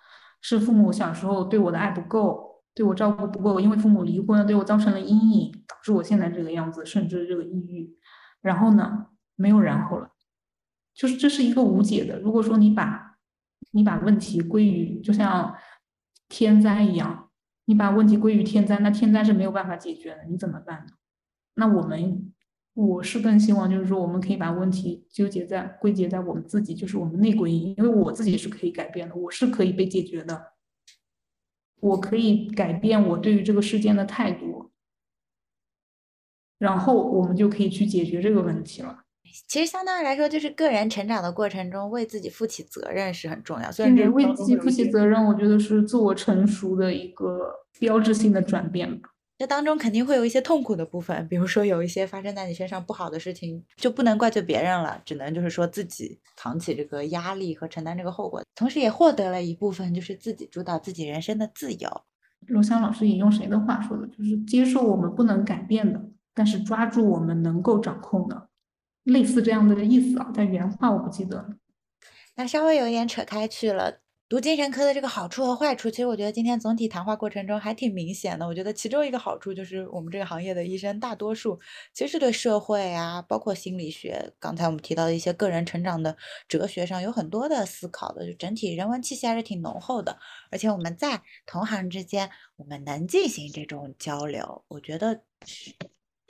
[0.48, 7.98] 是父母小时候对我的爱不够，对我照顾不够，因为父母离婚对我造成了阴影，导致我现在这个样子，甚至这个抑郁。
[8.42, 10.12] 然后呢，没有然后了，
[10.94, 12.20] 就是这是一个无解的。
[12.20, 13.18] 如果说你把
[13.72, 15.56] 你把问题归于就像
[16.30, 17.32] 天灾一样，
[17.66, 20.94] 你把问题归于天灾，那天灾是没有办法解决的，你怎么办呢？
[21.56, 22.35] 那我们。
[22.76, 30.52] 我是更希望，就是说，我们可以把问题纠结在、归结在我们自己，就是我们内归因，因为我自己是可以改变的，我是可以被解决的，
[31.80, 34.72] 我可以改变我对于这个事件的态度，
[36.60, 39.04] 然后我们就可以去解决这个问题了。
[39.48, 43.72] 其实相当于来说，就是个人成长的过程中，为自己负起责任是很重要。
[43.72, 49.15] 虽然为自己负起责任，我觉得是自我成熟的一个标志性的转变吧。
[49.38, 62.02] 这当中肯定会有一些痛苦的部分，比如说有一些发生在你身上不好的事情，就不能怪罪别人了，只能就是说自己扛起这个压力和承担这个后果，同时也获得了一部分就是自己主导自己人生的自由。
[62.48, 64.08] 罗翔老师引用谁的话说的？
[64.08, 66.02] 就是接受我们不能改变的，
[66.34, 68.48] 但是抓住我们能够掌控的，
[69.04, 70.32] 类似这样的意思啊。
[70.34, 71.50] 但原话我不记得了。
[72.36, 73.98] 那稍微有一点扯开去了。
[74.28, 78.48] 读精神科的这个好处和坏处，其实我觉得今天总体谈话过程中还挺明显的。
[78.48, 81.60] 我觉得其中一个好处就是我们这个行业的医生大多数
[81.94, 86.18] 其实对社会啊，包括心理学，刚才我们提到的一些个人成长的
[86.48, 90.18] 哲学上有很多的思考的，就整体人文气息还是挺浓厚的。
[90.50, 95.22] 而且我们在同行之间，我们能进行这种交流，我觉得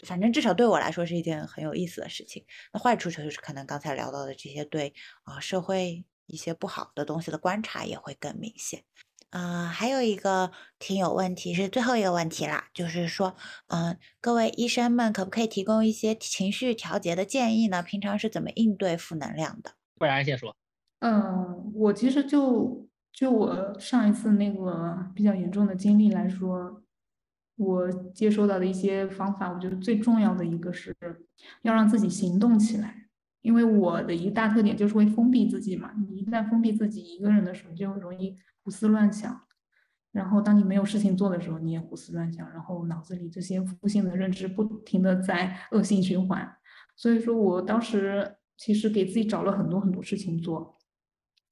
[0.05, 2.45] 反正至少对我来说是一件很有意思的事情。
[2.73, 4.93] 那坏处就是可能刚才聊到的这些对
[5.23, 6.03] 啊社会。
[6.27, 8.83] 一些不好的东西的观察也会更明显，
[9.29, 13.35] 啊，还有一个挺有问题，是最后一个问题啦，就是说，
[13.67, 17.83] 嗯，各位医生们可不可以提供一些情绪调节的建议呢？
[17.83, 19.71] 平常是怎么应对负能量的？
[19.97, 20.55] 不然先说。
[20.99, 26.81] 嗯，我其实就就我上一次那个比较严重的经历来说，
[27.57, 30.95] 我接收到的一些方法，我觉得最重要的一个是
[31.61, 33.04] 要让自己行动起来。
[33.45, 39.39] 因为我的一大特点就是会封闭自己嘛，你一旦封闭自己一个人的时候，就容易胡思乱想。
[40.11, 46.57] 然后当你没有事情做的时候，你也胡思乱想，然后脑子里这些负性的认知不停的在恶性循环。
[46.95, 50.75] 所以说我当时其实给自己找了很多很多事情做，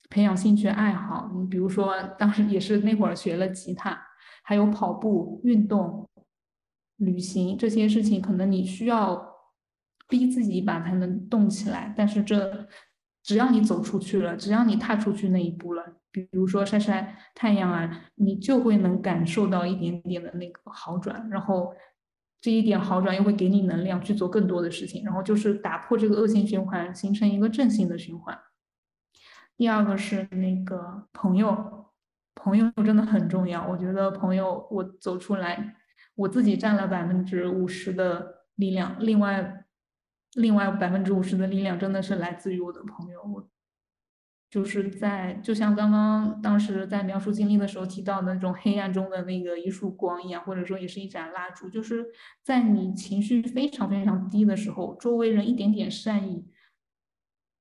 [0.09, 1.31] 培养兴趣爱好。
[1.35, 4.01] 你比如说当时也是那会儿学了吉他，
[4.43, 6.09] 还有跑步、运动、
[6.97, 9.31] 旅行这些事情，可能你需要。
[10.13, 12.67] 逼自己一把才能动起来，但是这
[13.23, 21.73] 只要你走出去了，只要你踏出去那一步了，比如说晒晒太阳啊，你就会能感受到一点点的那个好转，然后
[22.39, 28.37] 这一点好转又会给你能量去做更多的事情，然后就是打破这个恶性循环，形成一个正性的循环。
[29.57, 31.87] 第二个是那个朋友，
[32.35, 33.67] 朋友真的很重要。
[33.67, 35.75] 我觉得朋友，我走出来，
[36.15, 39.62] 我自己占了百分之五十的力量，另外
[40.35, 43.21] 另外百分之五十的力量真的是来自于我的朋友。
[43.23, 43.47] 我
[44.49, 52.05] 就是在就像刚刚当时在描述经历的时候提到的那种黑暗中的那个一束光一样，或者说也是一盏蜡烛，就是
[52.43, 56.45] 在你情绪非常非常低的时候，周围人一点点善意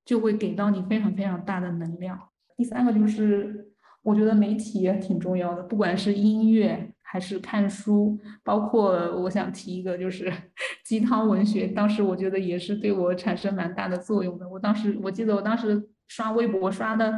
[0.05, 2.29] 就会给到你非常非常大的能量。
[2.55, 8.91] 第三个就是，我觉得媒体也挺重要的，不管是音乐还是看书，包括
[9.23, 10.31] 我想提一个就是
[10.93, 14.47] 鸡汤文学，当时我觉得也是对我产生蛮大的作用的。
[14.47, 17.17] 我当时我记得我当时刷微博刷的，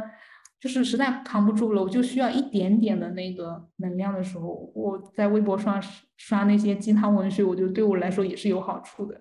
[0.58, 5.78] 就是实在扛不住了，我就需要一点点的那个能量的时候，我在微博刷
[6.16, 9.20] 刷那些鸡汤文学，我觉得对我来说也是有好处的。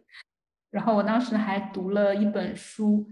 [0.72, 3.06] 然后我当时还读了一本书。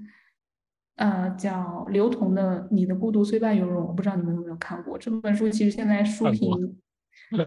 [0.96, 5.50] 呃，叫刘同的《你的孤独虽败犹荣》，我不知道你们有没有看过这本书。
[5.50, 6.78] 其实现在书评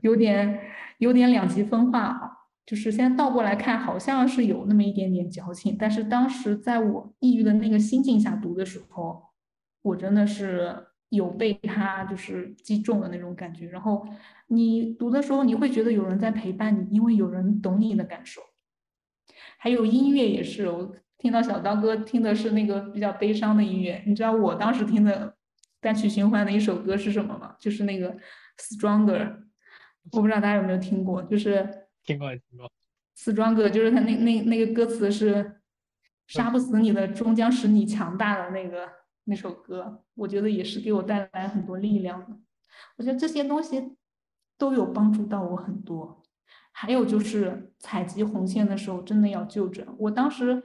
[0.03, 0.61] 有点
[0.99, 2.33] 有点两极分化啊。
[2.67, 5.77] 就是现在倒过来看，好像是有那么一点点矫情。
[5.79, 9.23] 但是当时在我抑郁的那个心境下读的时候，
[9.83, 10.77] 我真的是
[11.09, 13.69] 有被他就是击中的那种感觉。
[13.69, 14.07] 然后
[14.49, 18.43] 你读的时候，你会觉得有人在陪伴你，因为有人懂你的感受。
[19.59, 20.95] 还有音乐也是我。
[21.19, 25.35] 听到小刀哥听的是那个比较悲伤的音乐，你知道我当时听的
[25.81, 27.57] 单曲循环的一首歌是什么吗？
[27.59, 28.13] 就是那个
[28.59, 29.27] 《Stronger》，
[30.13, 31.67] 我不知道大家有没有听过，就是
[32.07, 32.67] 听过听过，
[33.19, 35.61] 《Stronger》就是他那那那个歌词是
[36.29, 38.89] “杀不死你的，终将使你强大的”那个
[39.25, 42.39] 那首歌，我觉得也是给我带来很多力量的。
[42.97, 43.97] 我觉得这些东西
[44.57, 46.23] 都有帮助到我很多。
[46.73, 49.87] 还有就是采集红线的时候，真的要就诊。
[49.99, 50.63] 我当时。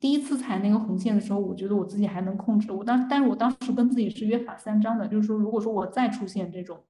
[0.00, 2.72] 第一次踩那个红线的时候，我觉得我自己还能控制。
[2.72, 6.82] 我当，但是我当时跟自己是约法三章的，就是说，如果说我再出现这种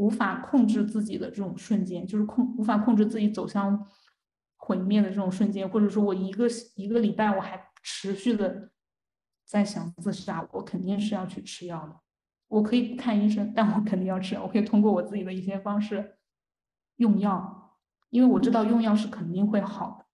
[0.00, 3.86] 无法控制自己的这种瞬间，就是控无法控制自己走向
[4.56, 8.70] 毁灭的这种瞬间，或者说我一个一个礼拜我还持续的
[9.44, 12.00] 在想自杀，我肯定是要去吃药的。
[12.48, 14.42] 我可以不看医生，但我肯定要吃药。
[14.42, 16.16] 我可以通过我自己的一些方式
[16.96, 17.76] 用药，
[18.08, 20.06] 因为我知道用药是肯定会好的。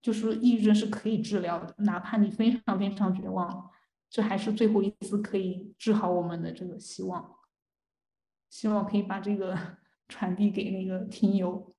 [0.00, 3.70] 就是抑郁症是可以治疗的，哪怕你非常非常绝望，
[4.08, 7.36] 这还是最后一次可以治好我们的这个希望。
[8.54, 9.58] 希望可以把这个
[10.08, 11.74] 传递给那个听友。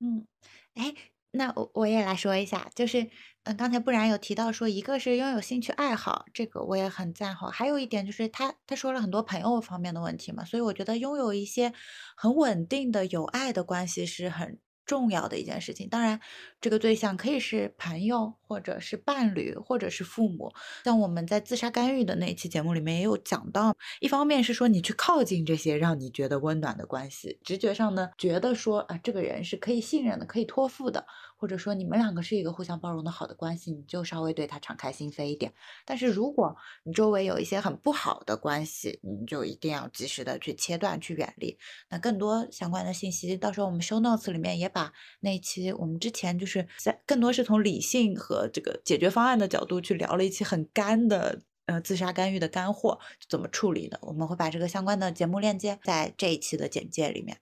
[0.00, 0.26] 嗯，
[0.74, 0.94] 哎，
[1.32, 3.10] 那我我也来说一下，就是
[3.44, 11.74] 嗯，刚才不然有提到说，一个是拥有兴趣爱好，这个我也很赞好，还有一点就是他他说了很多朋友方面的问题嘛，所以我觉得拥有一些
[12.16, 14.58] 很稳定的友爱的关系是很。
[14.88, 16.18] 重要的一件事情，当然，
[16.62, 20.50] 这个对象可以是朋友，或者是伴侣，或者是父母。
[20.84, 31.06] 像我们在自杀干预的那一期节目里面也有讲到，一方面是说你去靠近这些让你觉得温暖的关系，直觉上呢觉得说啊，这个人是可以信任的，可以托付的。
[31.38, 35.54] 或者说你们两个是一个互相包容的好的关系，你就稍微对他敞开心扉一点。
[35.86, 41.56] 但是如果你周围有一些很不好的关系，你就一定要及时的去切断、去远离。
[41.88, 57.38] 那更多相关的信息，到时候我们 show notes 里面也把那期我们之前就是在更多是从理性和这个解决方案的角度去聊了一期很干的呃自杀干预的干货怎么处理的，我们会把这个相关的节目链接在这一期的简介里面。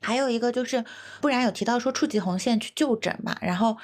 [0.00, 0.84] 还有一个就是，
[1.20, 3.76] 不然有提到说触及红线去就诊嘛，然后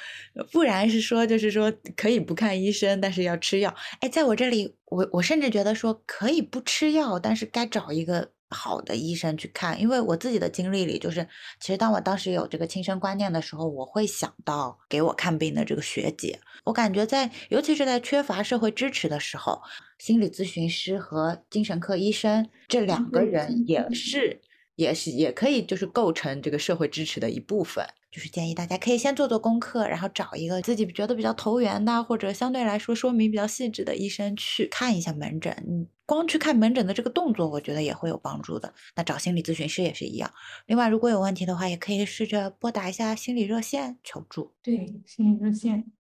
[0.52, 3.74] 不然是说就是说可以不看医生，但是要吃药。
[4.00, 11.26] 哎，在我这里，我我甚至觉得说可以不吃药，但是该找一个好的医生去看，因为我自己的经历里就是，
[11.58, 16.38] 其实当我当时有这个轻生观念的时候，我会想到给我看病的这个学姐。
[16.64, 19.60] 我感觉在尤其是在缺乏社会支持的时候，
[19.98, 24.40] 心理咨询师和精神科医生这两个人也是。
[24.82, 27.86] 也是也可以，就是构成这个社会支持的一部分。
[28.10, 35.56] 就是建议大家可以先做做功课，然后找一个自己觉得比较投缘的，或者相对来说说明比较细致的医生去看一下门诊。
[35.66, 38.74] 你，光去看门诊的这个动作，我觉得也会有帮助的。
[38.96, 40.30] 那找心理咨询师也是一样。
[40.66, 44.52] 另外，如果有问题的话，也可以试着拨打一下心理热线求助。
[44.62, 45.90] 对，心理热线。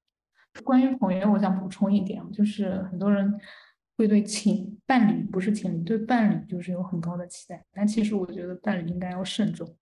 [0.64, 3.40] 关于朋友，我想补充一点，就是很多人。
[3.96, 7.64] 会对情伴侣不是情侣，对伴侣就是有很高的期待。
[7.72, 9.76] 但其实我觉得伴侣应该要慎重，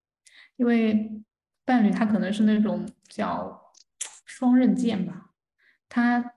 [0.57, 1.23] 因为
[1.65, 3.73] 伴侣他可能是那种叫
[4.25, 5.31] 双刃剑吧。
[5.89, 6.35] 他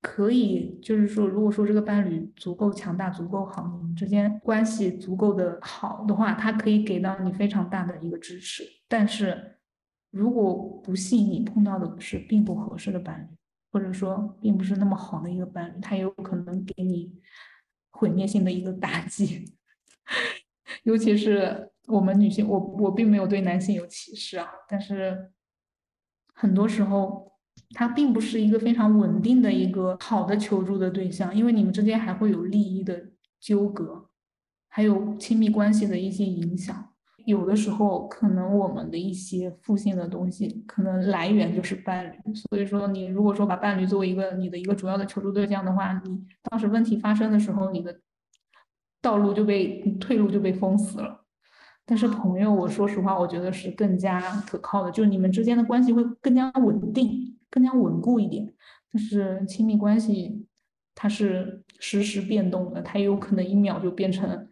[0.00, 8.64] 可以就是说，如果说这个伴侣足够强大、足够好，你们之间关系足够的好的话，他可以给到你非常大的一个支持。
[8.88, 9.58] 但是
[10.10, 13.36] 如果不幸你碰到的是并不合适的伴侣，
[13.72, 17.10] 或者说，并不是那么好的一个伴侣，他有可能给你
[17.90, 19.56] 毁灭性的一个打击。
[20.84, 25.32] 尤其是我们女性，我我并没有对男性有歧视啊，但是
[26.34, 27.32] 很多时候
[27.74, 33.10] 他并不是一个非常稳定的一个好的求助的对象，因为你们之间还会有利益的
[33.40, 34.10] 纠葛，
[34.68, 36.91] 还有亲密关系的一些影响。
[37.24, 42.34] 有的时候，可能我们的一些负性的东西，可能来源就是伴侣。
[42.34, 48.00] 所以说，你如果说把伴侣作为一个你的一个主要的求助对象的话，你当时问题发生的时候，你的
[49.00, 51.24] 道路就被退路就被封死了。
[51.84, 58.54] 但是朋友，我说实话，我觉得是更加可靠的，就是你们之间的关系会更加稳定、更加稳固一点。
[58.92, 60.46] 但是亲密关系，
[60.94, 64.48] 它是实时变动的，它有可能一秒就变成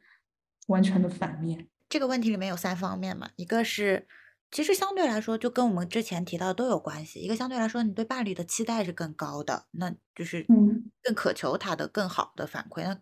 [0.67, 1.69] 完全的反面。
[1.91, 4.07] 这个问题里面有三方面嘛，一个是
[4.53, 12.85] 其实相对来说就跟我们之前提到的都有关系，一个相对来说你对伴侣的期待是更高的，那就是嗯更渴求他的更好的反馈。
[12.85, 12.97] 那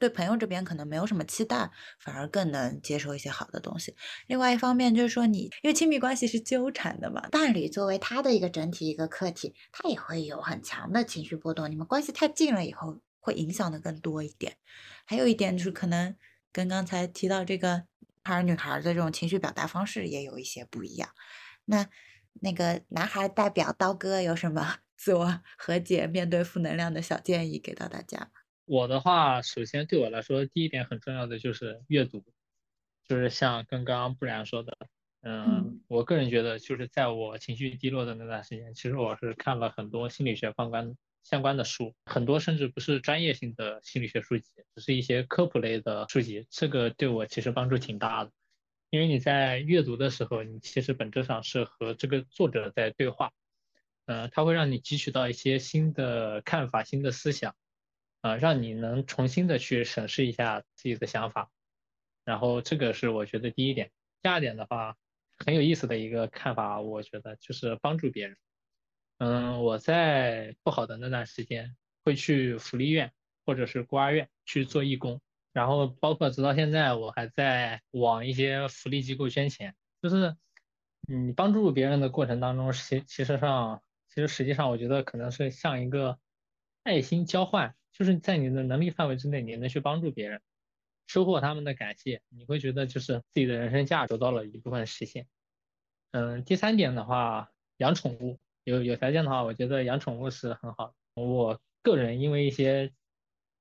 [0.00, 1.70] 对朋友这边可能没有什么期待，
[2.00, 3.94] 反而更能接受一些好的东西。
[4.26, 11.70] 另外一方面就是说你因为亲密关系是纠缠的嘛，伴侣作为他的一个整体一个客体，他也会有很强的情绪波动。
[11.70, 14.56] 你们关系太近了以后，会影响的更多一点。
[15.06, 16.16] 还有一点就是可能
[16.52, 17.84] 跟刚才提到这个。
[18.24, 21.08] 孩儿女孩的这种情绪表达方式也有一些不一样。
[21.64, 21.88] 那
[22.40, 28.30] 那个男孩代表刀哥有什么 自我和解、面对负能量的小建议给到大家？
[28.64, 32.24] 我的话，首先对我来说，第一点很重要的就是阅读，
[33.08, 34.76] 就是像刚刚不然说的，
[35.22, 46.46] 嗯，我个人觉得就是在我情绪低落的那段时间，其实我是看了很多心理学方关相关的书，很多甚至不是专业性的心理学书籍，只是一些科普类的书籍。
[46.50, 48.32] 这个对我其实帮助挺大的，
[48.90, 53.32] 因为你在阅读的时候，你其实本质上是和这个作者在对话，
[54.06, 57.54] 呃，他会让你汲取到一些新的看法、新的思想，
[58.20, 61.50] 啊，让你能重新的去审视一下自己的想法。
[62.24, 63.90] 然后这个是我觉得第一点。
[64.22, 64.96] 第二点的话，
[65.38, 68.36] 很有意思的一个看法，我觉得就是帮助别人。
[69.24, 73.12] 嗯，我在不好的那段时间会去福利院
[73.46, 75.20] 或者是孤儿院去做义工，
[75.52, 79.76] 然后包括直到现在，我还在往一些福利机构捐钱。
[80.02, 80.36] 就是
[81.06, 86.18] 你帮助别人的过程当中，其其实上，其实实际上我觉得可能是像一个
[86.82, 90.40] 爱心交换，就是在你的能力范围之内，你能去帮助别人，
[91.06, 95.28] 收获他们的感谢，你会觉得就是自己的人生价值得到了一部分实现。
[96.10, 98.40] 嗯，第三点的话，养宠物。
[98.64, 100.94] 有有条件的话，我觉得养宠物是很好的。
[101.14, 102.92] 我个人因为一些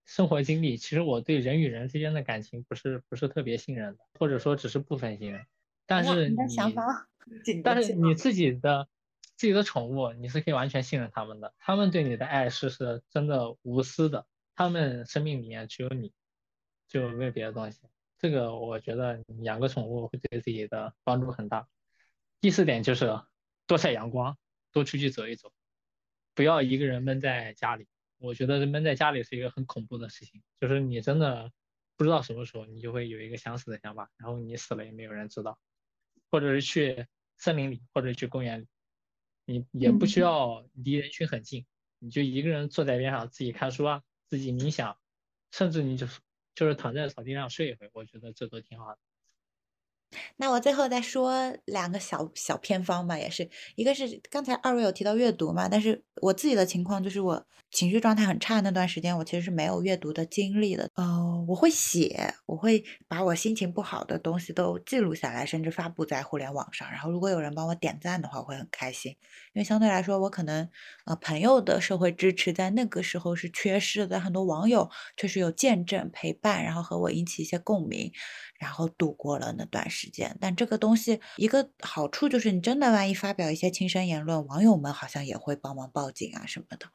[0.06, 5.45] 生活经历，其实我对人与人之间的感情不是不是特别信任的，或者说只是部分信任。
[5.86, 6.36] 但是你，
[7.64, 8.88] 但是你自己的
[9.36, 14.26] 自己的宠物，你是可以完全信任他们的，他们对你的爱是是真的无私的，
[14.56, 16.14] 他们生命里面只有你，
[16.88, 17.80] 就没有别的东西。
[18.20, 21.68] 这个我觉得养个宠物会对自己的帮助很大。
[22.39, 23.20] 第四点就是
[23.66, 24.38] 多晒阳光。
[24.72, 25.53] 多出去走一走，
[26.34, 27.88] 不要一个人闷在家里。
[28.17, 31.51] 我觉得闷在家里是一个很恐怖的事情，就是你真的
[31.97, 35.59] 不知道什么时候你就会有一个想死的想法，然后你死了也没有人知道。
[36.30, 37.07] 或者是去
[37.38, 38.67] 森林里，或者去公园里，
[39.45, 41.65] 你也不需要离人群很近，
[41.99, 44.97] 你就一个人坐在边上自己看书啊，自己冥想，
[45.51, 46.07] 甚至你就
[46.55, 48.99] 就是躺在草地上睡一会，我觉得这都挺好的。
[50.38, 53.49] 那我最后再说两个小小偏方吧，也是。
[53.76, 60.89] 一个是刚才二位有提到阅读嘛，但是我自己的情况就是我情绪状态很差那段时间，我其实是没有阅读的经历的。
[60.95, 66.89] 呃，我会写，我会把我心情不好的东西都记录下来，甚至发布在互联网上。
[66.91, 69.12] 然后如果有人帮我点赞的话，我会很开心，
[69.54, 70.70] 因为相对来说我可能
[71.05, 78.12] 呃朋友的社会支持在那个时候是缺失的，很多网友确实有见证陪伴，然后和我引起一些共鸣。
[78.59, 86.86] 然后度过了那段时间，但这个东西一个好处就是，你真的万一发表一些轻生言论，网友们好像也会帮忙报警啊什么的。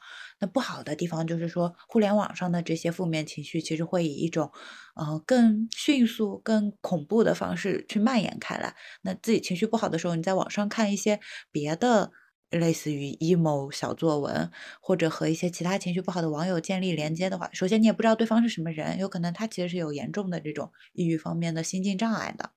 [0.41, 4.51] 那不好的地方就是说，互联网上的这些负面情绪其实会以一种，
[4.95, 8.75] 呃，更迅速、更恐怖的方式去蔓延开来。
[9.03, 12.13] 那自己情绪不好的时候，你在网上看一些别的。
[12.49, 14.49] 类似于 emo 小作文，
[14.81, 22.53] 或者和一些其他情绪不好的网友建立连接的话，首先你也不知道对方是什么人，有可能他其实是有严重的这种抑郁方面的心境障碍的。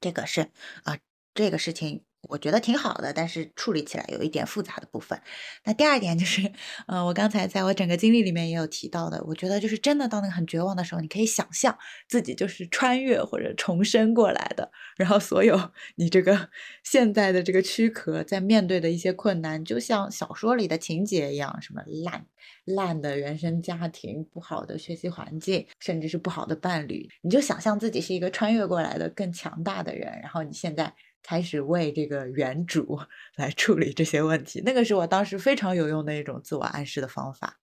[0.00, 0.50] 这个是
[0.84, 0.98] 啊，
[1.34, 5.20] 这个事情我觉得挺好的，但是处理起来有一点复杂的部分。
[5.64, 6.50] 那第二点就是，
[6.86, 11.76] 呃，我刚才在我整个经历里面也有提到的，我觉得就是真的到那个很绝望的时候，你可以想象
[12.08, 16.48] 自己就是穿越或者重生过来的，然后所有你这个
[16.82, 22.26] 现在的这个躯壳在面对的一些困难，就像小说里的情节一样，什么烂
[22.64, 30.94] 烂的原生家庭、不好的学习环境，甚至是不好的伴侣，你就想象自己是一个穿越过来的更强大的人，然后你现在。
[31.24, 33.00] 开始为这个原主
[33.34, 37.58] 来处理这些问题，那个是我当时非常有用的一种自我暗示的方法。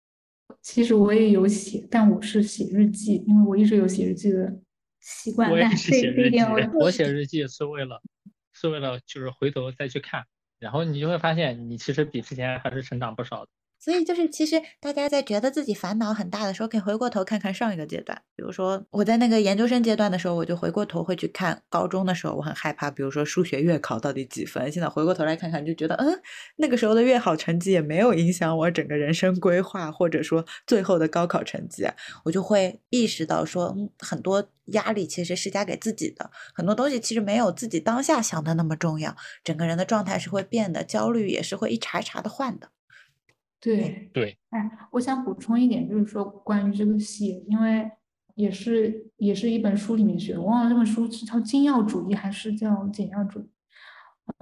[0.62, 4.54] 其实我也有写，但我是写日记，因为我一直有写日记的
[5.00, 5.50] 习惯。
[5.50, 6.38] 我也是写日记，
[6.80, 8.02] 我写日记是为了，
[8.52, 10.26] 是为了就是回头再去看，
[10.60, 13.52] 然后你就会发现，你其实比之前还是成长不少的。
[13.84, 18.22] 所以就是，其实大家在觉得自己烦恼很大的时候，可以回过头看看上一个阶段。
[18.36, 24.72] 比如说，我在那个研究生阶段的时候，我就回过头会去看高中的时候，我很害怕，比如说数学月考到底几分。
[24.72, 26.22] 现在回过头来看看，就觉得，嗯，
[26.58, 31.84] 那个时候的月考成绩也没有影响我整个人生规划，或者说最后的高考成绩。
[32.24, 39.16] 我就会意识到说，嗯，很多压力其实是加给自己的，很多东西其实没有自己当下想的那么重要。
[39.44, 42.70] 整个人的状态是会变的，焦虑也是会一茬一茬的换的。
[43.62, 47.90] 对对，哎，我想补充一点，就是说关于这个写，因为
[48.34, 53.50] 也是也是一本书里面学的，我忘了这本书是叫《精要主义》还是叫《简要主义》，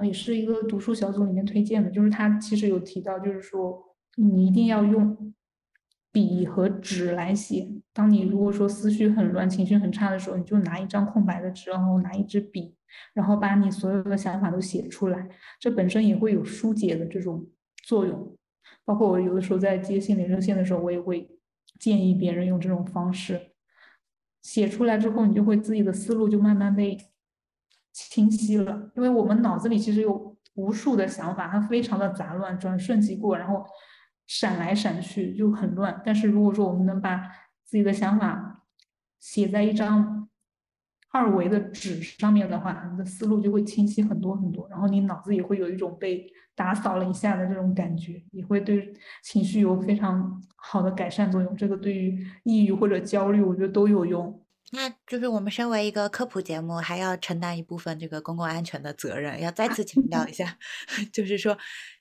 [0.06, 3.84] 也是一个读书小组里面推荐的，就是他其实有提到，就是说
[4.16, 5.34] 你一定要用
[6.14, 7.68] 笔和纸来写。
[7.92, 12.74] 当你如果说思绪很乱、情绪很差的时候，你就拿一张空白的纸，然后拿一支笔，
[13.14, 15.28] 然后把你所有的想法都写出来，
[15.60, 17.46] 这本身也会有疏解的这种
[17.84, 18.34] 作用。
[18.86, 21.38] 包括我有的时候在接心理热线的时候，我也会
[21.80, 23.52] 建议别人用这种方式
[24.42, 26.98] 写出来之后，你就会自己的思路就慢慢被
[27.92, 28.92] 清晰了。
[28.96, 33.66] 因为我们脑子里其实有无数的想法，它非常的杂乱，转瞬即过，然后
[34.28, 36.02] 闪来闪去就很乱。
[36.06, 37.22] 但是如果说我们能把
[37.64, 38.66] 自己的想法
[39.20, 40.19] 写在一张
[41.12, 46.26] 二维的纸上面的话，你的思路就会清晰很多很多，然后你脑子也会有一种被。
[46.56, 51.56] 打扫了一下的这种感觉，也会对情绪有非常好的改善作用。
[51.56, 54.44] 这个对于抑郁或者焦虑，我觉得都有用。
[54.72, 59.42] 那就是我们身为一个科普节目，还要承担一部分这个公共安全的责任。
[59.42, 60.58] 要再次强调一下，
[61.12, 61.58] 就是说，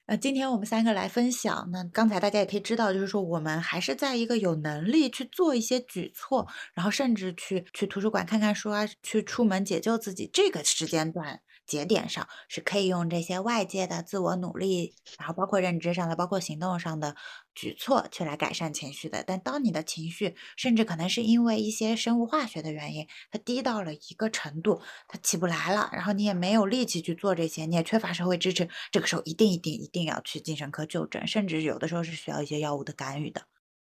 [0.07, 1.69] 呃，今天我们三个来分享。
[1.73, 11.41] 那刚才大家也可以知道，就是说，我们还是在一个有能力去做一些举措，然后甚至去去图书馆看看书啊，去出门解救自己这个时间段。
[11.69, 17.15] 节点上是可以用这些外界的自我努力，然后包括认知上的、包括行动上的
[17.55, 19.23] 举措去来改善情绪的。
[19.23, 33.43] 但当你的情绪甚至可能是因为一些生物化学的原因，它低到了一个程度，它起不来了，然后你也没有力气去做这些，你也缺乏社会支持，这个时候一定一定一定要去精神科就诊，甚至有的时候是需要一些药物的干预的。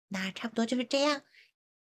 [0.08, 1.20] 那差不多就是这样，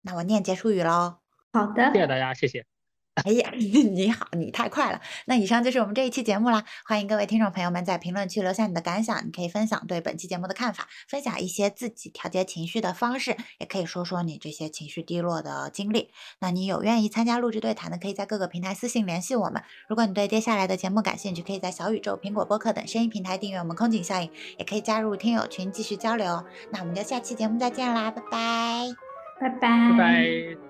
[0.03, 1.19] 那我念结束语喽。
[1.53, 2.76] 好的，谢谢大家，谢谢。
[3.25, 5.01] 哎呀， 你好，你太快了。
[5.25, 6.63] 那以上就是我们这一期节目啦。
[6.85, 16.11] 欢迎各位听众朋友们在评论区留下你的感想，你可以分享对本期节目的看法，分享一些自己调节情绪的方式，也可以说说你这些情绪低落的经历。
[16.41, 19.63] 那你有愿意参加录制对谈的，可以在各个平台私信联系我们。
[19.89, 26.45] 如果你对接下来的节目感兴趣，可以在小宇宙、苹果播客等声音平台订阅我们空警效应，也可以加入听友群继续交流。
[26.71, 28.95] 那我们就下期节目再见啦，拜拜，
[29.41, 30.66] 拜拜，拜拜。